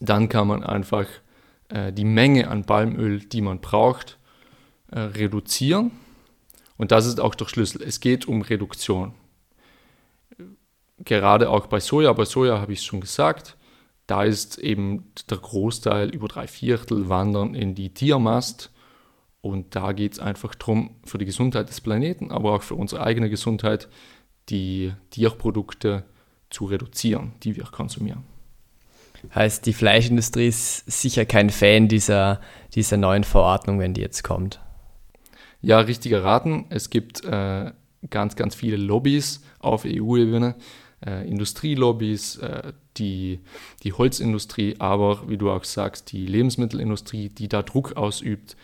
dann 0.00 0.28
kann 0.28 0.48
man 0.48 0.62
einfach 0.64 1.06
äh, 1.68 1.92
die 1.92 2.04
Menge 2.04 2.48
an 2.48 2.64
Palmöl, 2.64 3.20
die 3.20 3.40
man 3.40 3.60
braucht, 3.60 4.18
äh, 4.90 4.98
reduzieren. 5.00 5.92
Und 6.76 6.90
das 6.90 7.06
ist 7.06 7.20
auch 7.20 7.34
der 7.34 7.46
Schlüssel. 7.46 7.82
Es 7.82 8.00
geht 8.00 8.26
um 8.26 8.42
Reduktion. 8.42 9.14
Gerade 10.98 11.50
auch 11.50 11.66
bei 11.66 11.80
Soja, 11.80 12.12
bei 12.12 12.24
Soja 12.24 12.60
habe 12.60 12.72
ich 12.72 12.80
es 12.80 12.84
schon 12.84 13.00
gesagt, 13.00 13.56
da 14.06 14.24
ist 14.24 14.58
eben 14.58 15.12
der 15.30 15.38
Großteil, 15.38 16.10
über 16.10 16.28
drei 16.28 16.46
Viertel, 16.46 17.08
wandern 17.08 17.54
in 17.54 17.74
die 17.74 17.94
Tiermast. 17.94 18.70
Und 19.40 19.74
da 19.74 19.92
geht 19.92 20.12
es 20.12 20.18
einfach 20.18 20.54
darum, 20.54 20.96
für 21.04 21.18
die 21.18 21.24
Gesundheit 21.24 21.68
des 21.68 21.80
Planeten, 21.80 22.30
aber 22.30 22.52
auch 22.52 22.62
für 22.62 22.74
unsere 22.74 23.02
eigene 23.02 23.30
Gesundheit, 23.30 23.88
die 24.48 24.92
Tierprodukte 25.10 26.04
zu 26.50 26.66
reduzieren, 26.66 27.32
die 27.42 27.56
wir 27.56 27.64
konsumieren. 27.64 28.24
Heißt, 29.34 29.66
die 29.66 29.72
Fleischindustrie 29.72 30.48
ist 30.48 30.90
sicher 30.90 31.24
kein 31.24 31.50
Fan 31.50 31.88
dieser, 31.88 32.40
dieser 32.74 32.96
neuen 32.96 33.24
Verordnung, 33.24 33.78
wenn 33.78 33.94
die 33.94 34.00
jetzt 34.00 34.24
kommt. 34.24 34.60
Ja, 35.60 35.78
richtiger 35.78 36.24
Raten. 36.24 36.66
Es 36.70 36.90
gibt 36.90 37.24
äh, 37.24 37.70
ganz, 38.10 38.34
ganz 38.34 38.54
viele 38.54 38.76
Lobbys 38.76 39.42
auf 39.60 39.84
EU-Ebene, 39.86 40.56
äh, 41.06 41.26
Industrielobbys, 41.28 42.38
äh, 42.38 42.72
die, 42.96 43.40
die 43.84 43.92
Holzindustrie, 43.92 44.76
aber 44.80 45.28
wie 45.28 45.38
du 45.38 45.50
auch 45.50 45.64
sagst, 45.64 46.10
die 46.12 46.26
Lebensmittelindustrie, 46.26 47.28
die 47.28 47.48
da 47.48 47.62
Druck 47.62 47.96
ausübt, 47.96 48.56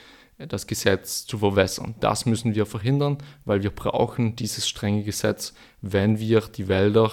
das 0.46 0.66
Gesetz 0.66 1.26
zu 1.26 1.38
verwässern. 1.38 1.94
Das 2.00 2.26
müssen 2.26 2.54
wir 2.54 2.66
verhindern, 2.66 3.18
weil 3.44 3.62
wir 3.62 3.70
brauchen 3.70 4.36
dieses 4.36 4.68
strenge 4.68 5.02
Gesetz, 5.02 5.52
wenn 5.82 6.18
wir 6.20 6.42
die 6.42 6.68
Wälder 6.68 7.10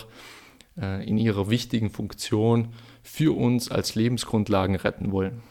äh, 0.79 1.07
in 1.07 1.17
ihrer 1.17 1.49
wichtigen 1.49 1.89
Funktion 1.89 2.69
für 3.01 3.35
uns 3.35 3.71
als 3.71 3.95
Lebensgrundlagen 3.95 4.75
retten 4.75 5.11
wollen. 5.11 5.41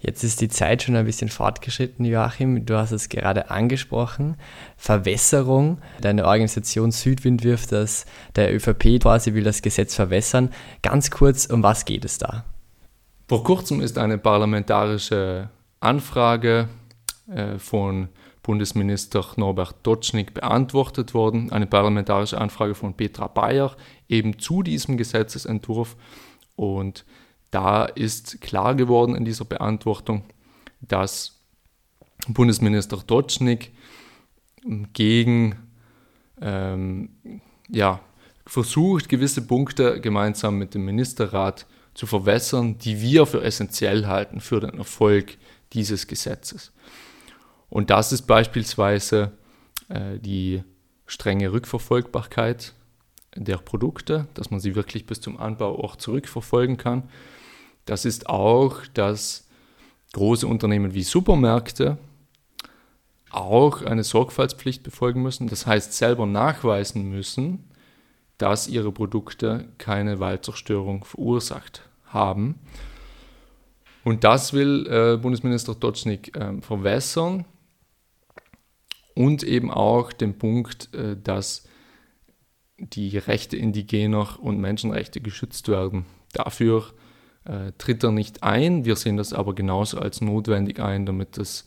Jetzt 0.00 0.24
ist 0.24 0.40
die 0.40 0.48
Zeit 0.48 0.82
schon 0.82 0.96
ein 0.96 1.06
bisschen 1.06 1.28
fortgeschritten, 1.28 2.04
Joachim. 2.04 2.66
Du 2.66 2.76
hast 2.76 2.90
es 2.90 3.08
gerade 3.08 3.50
angesprochen. 3.50 4.36
Verwässerung. 4.76 5.78
Deine 6.00 6.26
Organisation 6.26 6.90
Südwind 6.90 7.44
wirft 7.44 7.70
das, 7.70 8.04
der 8.34 8.52
ÖVP 8.52 9.00
quasi 9.00 9.34
will 9.34 9.44
das 9.44 9.62
Gesetz 9.62 9.94
verwässern. 9.94 10.50
Ganz 10.82 11.12
kurz, 11.12 11.46
um 11.46 11.62
was 11.62 11.84
geht 11.84 12.04
es 12.04 12.18
da? 12.18 12.44
Vor 13.28 13.44
kurzem 13.44 13.80
ist 13.80 13.96
eine 13.96 14.18
parlamentarische 14.18 15.50
Anfrage 15.78 16.68
von 17.58 18.08
Bundesminister 18.42 19.24
Norbert 19.36 19.76
Dotschnig 19.84 20.34
beantwortet 20.34 21.14
worden. 21.14 21.52
Eine 21.52 21.66
parlamentarische 21.66 22.38
Anfrage 22.40 22.74
von 22.74 22.94
Petra 22.94 23.28
Bayer 23.28 23.76
eben 24.08 24.38
zu 24.38 24.62
diesem 24.62 24.96
Gesetzesentwurf. 24.96 25.96
Und 26.56 27.04
da 27.50 27.84
ist 27.84 28.40
klar 28.40 28.74
geworden 28.74 29.14
in 29.14 29.24
dieser 29.24 29.44
Beantwortung, 29.44 30.24
dass 30.80 31.40
Bundesminister 32.28 32.98
Dotschnig 33.06 33.72
gegen 34.92 35.56
ähm, 36.40 37.10
ja, 37.68 38.00
versucht, 38.46 39.08
gewisse 39.08 39.42
Punkte 39.42 40.00
gemeinsam 40.00 40.58
mit 40.58 40.74
dem 40.74 40.84
Ministerrat 40.84 41.66
zu 41.94 42.06
verwässern, 42.06 42.78
die 42.78 43.00
wir 43.00 43.26
für 43.26 43.42
essentiell 43.42 44.06
halten 44.06 44.40
für 44.40 44.60
den 44.60 44.78
Erfolg 44.78 45.36
dieses 45.72 46.06
Gesetzes. 46.06 46.72
Und 47.72 47.88
das 47.88 48.12
ist 48.12 48.26
beispielsweise 48.26 49.32
äh, 49.88 50.18
die 50.18 50.62
strenge 51.06 51.52
Rückverfolgbarkeit 51.52 52.74
der 53.34 53.56
Produkte, 53.56 54.28
dass 54.34 54.50
man 54.50 54.60
sie 54.60 54.74
wirklich 54.74 55.06
bis 55.06 55.22
zum 55.22 55.38
Anbau 55.38 55.82
auch 55.82 55.96
zurückverfolgen 55.96 56.76
kann. 56.76 57.04
Das 57.86 58.04
ist 58.04 58.28
auch, 58.28 58.82
dass 58.92 59.48
große 60.12 60.46
Unternehmen 60.46 60.92
wie 60.92 61.02
Supermärkte 61.02 61.96
auch 63.30 63.80
eine 63.80 64.04
Sorgfaltspflicht 64.04 64.82
befolgen 64.82 65.22
müssen. 65.22 65.48
Das 65.48 65.66
heißt, 65.66 65.94
selber 65.94 66.26
nachweisen 66.26 67.08
müssen, 67.08 67.64
dass 68.36 68.68
ihre 68.68 68.92
Produkte 68.92 69.66
keine 69.78 70.20
Waldzerstörung 70.20 71.04
verursacht 71.06 71.88
haben. 72.04 72.58
Und 74.04 74.24
das 74.24 74.52
will 74.52 74.86
äh, 74.90 75.16
Bundesminister 75.16 75.80
Totschnig 75.80 76.36
äh, 76.36 76.60
verwässern 76.60 77.46
und 79.14 79.42
eben 79.42 79.70
auch 79.70 80.12
den 80.12 80.38
Punkt, 80.38 80.94
äh, 80.94 81.16
dass 81.22 81.64
die 82.78 83.16
Rechte 83.18 83.56
indigener 83.56 84.38
und 84.40 84.58
Menschenrechte 84.58 85.20
geschützt 85.20 85.68
werden. 85.68 86.06
Dafür 86.32 86.86
äh, 87.44 87.72
tritt 87.78 88.02
er 88.02 88.12
nicht 88.12 88.42
ein. 88.42 88.84
Wir 88.84 88.96
sehen 88.96 89.16
das 89.16 89.32
aber 89.32 89.54
genauso 89.54 89.98
als 89.98 90.20
notwendig 90.20 90.80
ein, 90.80 91.06
damit 91.06 91.38
das 91.38 91.66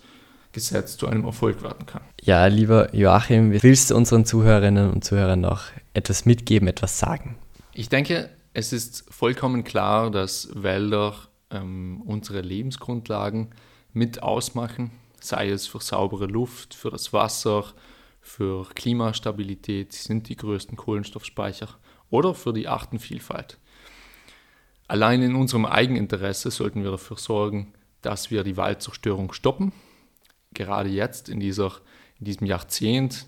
Gesetz 0.51 0.97
zu 0.97 1.07
einem 1.07 1.25
Erfolg 1.25 1.63
werden 1.63 1.85
kann. 1.85 2.01
Ja, 2.21 2.45
lieber 2.47 2.93
Joachim, 2.95 3.51
willst 3.61 3.91
du 3.91 3.95
unseren 3.95 4.25
Zuhörerinnen 4.25 4.89
und 4.89 5.03
Zuhörern 5.03 5.41
noch 5.41 5.65
etwas 5.93 6.25
mitgeben, 6.25 6.67
etwas 6.67 6.97
sagen? 6.97 7.37
Ich 7.73 7.89
denke, 7.89 8.29
es 8.53 8.71
ist 8.71 9.05
vollkommen 9.09 9.65
klar, 9.65 10.11
dass 10.11 10.49
Wälder 10.55 11.13
ähm, 11.51 12.01
unsere 12.05 12.39
Lebensgrundlagen 12.39 13.49
mit 13.91 14.23
ausmachen, 14.23 14.91
sei 15.25 15.49
es 15.49 15.67
für 15.67 15.81
saubere 15.81 16.25
Luft, 16.25 16.73
für 16.73 16.91
das 16.91 17.13
Wasser, 17.13 17.65
für 18.21 18.67
Klimastabilität, 18.73 19.93
sind 19.93 20.29
die 20.29 20.35
größten 20.35 20.77
Kohlenstoffspeicher 20.77 21.69
oder 22.09 22.33
für 22.33 22.53
die 22.53 22.67
Artenvielfalt. 22.67 23.59
Allein 24.87 25.21
in 25.21 25.35
unserem 25.35 25.65
Eigeninteresse 25.65 26.51
sollten 26.51 26.83
wir 26.83 26.91
dafür 26.91 27.17
sorgen, 27.17 27.73
dass 28.01 28.29
wir 28.29 28.43
die 28.43 28.57
Waldzerstörung 28.57 29.33
stoppen. 29.33 29.73
Gerade 30.53 30.89
jetzt 30.89 31.27
in, 31.27 31.39
dieser, 31.39 31.71
in 32.19 32.25
diesem 32.25 32.45
Jahrzehnt, 32.45 33.27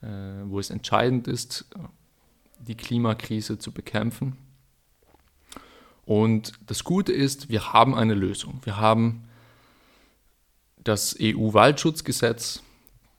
äh, 0.00 0.06
wo 0.44 0.58
es 0.58 0.70
entscheidend 0.70 1.28
ist, 1.28 1.66
die 2.58 2.74
Klimakrise 2.74 3.58
zu 3.58 3.72
bekämpfen. 3.72 4.38
Und 6.06 6.52
das 6.66 6.84
Gute 6.84 7.12
ist, 7.12 7.48
wir 7.48 7.72
haben 7.72 7.94
eine 7.94 8.14
Lösung. 8.14 8.60
Wir 8.64 8.78
haben 8.78 9.28
das 10.84 11.16
EU-Waldschutzgesetz, 11.20 12.62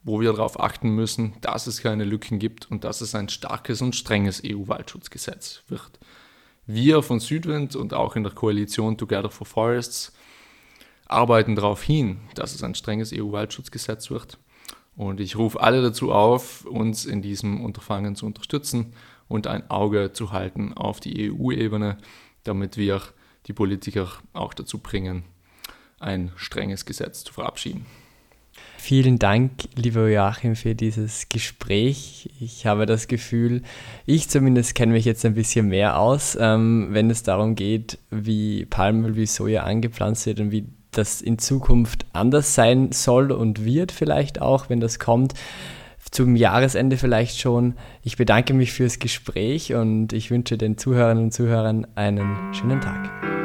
wo 0.04 0.22
wir 0.22 0.32
darauf 0.34 0.60
achten 0.60 0.90
müssen, 0.90 1.34
dass 1.42 1.68
es 1.68 1.82
keine 1.82 2.04
Lücken 2.04 2.40
gibt 2.40 2.70
und 2.70 2.84
dass 2.84 3.02
es 3.02 3.16
ein 3.16 3.28
starkes 3.28 3.82
und 3.82 3.96
strenges 3.96 4.42
EU-Waldschutzgesetz 4.46 5.64
wird. 5.68 6.00
Wir 6.68 7.02
von 7.02 7.20
Südwind 7.20 7.76
und 7.76 7.94
auch 7.94 8.16
in 8.16 8.24
der 8.24 8.34
Koalition 8.34 8.98
Together 8.98 9.30
for 9.30 9.48
Forests 9.48 10.14
arbeiten 11.08 11.56
darauf 11.56 11.84
hin, 11.84 12.22
dass 12.36 12.56
es 12.56 12.64
ein 12.64 12.76
strenges 12.76 13.12
EU-Waldschutzgesetz 13.14 14.10
wird. 14.10 14.38
Und 14.96 15.20
ich 15.20 15.36
rufe 15.36 15.60
alle 15.62 15.82
dazu 15.82 16.12
auf, 16.12 16.66
uns 16.66 17.06
in 17.06 17.22
diesem 17.22 17.64
Unterfangen 17.64 18.16
zu 18.16 18.26
unterstützen 18.26 18.94
und 19.28 19.48
ein 19.48 19.70
Auge 19.70 20.14
zu 20.14 20.32
halten 20.32 20.74
auf 20.74 21.00
die 21.00 21.32
EU-Ebene, 21.32 21.98
damit 22.44 22.78
wir 22.78 23.02
die 23.48 23.54
Politiker 23.54 24.10
auch 24.34 24.54
dazu 24.54 24.80
bringen, 24.80 25.26
ein 26.00 26.32
strenges 26.36 26.86
Gesetz 26.86 27.24
zu 27.24 27.34
verabschieden. 27.34 27.86
Vielen 28.78 29.18
Dank, 29.20 29.52
lieber 29.76 30.08
Joachim, 30.10 30.56
für 30.56 30.76
dieses 30.76 31.28
Gespräch. 31.28 32.30
Ich 32.40 32.66
habe 32.66 32.86
das 32.86 33.08
Gefühl, 33.08 33.64
ich 34.06 34.30
zumindest 34.30 34.76
kenne 34.76 34.94
mich 34.94 35.06
jetzt 35.06 35.26
ein 35.26 35.34
bisschen 35.34 35.70
mehr 35.70 36.00
aus, 36.00 36.38
ähm, 36.40 36.90
wenn 36.92 37.10
es 37.10 37.24
darum 37.24 37.56
geht, 37.56 37.98
wie 38.12 38.66
Palmöl, 38.66 39.16
wie 39.16 39.26
Soja 39.26 39.64
angepflanzt 39.64 40.28
wird 40.28 40.40
und 40.40 40.52
wie 40.52 40.68
das 40.92 41.22
in 41.22 41.40
Zukunft 41.40 42.06
anders 42.14 42.56
sein 42.56 42.92
soll 42.92 43.32
und 43.32 43.66
wird 43.66 43.92
vielleicht 43.92 44.40
auch, 44.42 44.70
wenn 44.70 44.80
das 44.80 45.00
kommt 45.00 45.34
zum 46.12 46.36
Jahresende 46.36 46.98
vielleicht 46.98 47.40
schon. 47.40 47.76
Ich 48.02 48.18
bedanke 48.18 48.54
mich 48.54 48.72
fürs 48.72 49.00
Gespräch 49.00 49.74
und 49.74 50.14
ich 50.14 50.32
wünsche 50.32 50.58
den 50.58 50.78
Zuhörerinnen 50.78 51.26
und 51.26 51.32
Zuhörern 51.34 51.88
einen 51.96 52.54
schönen 52.54 52.80
Tag. 52.80 53.45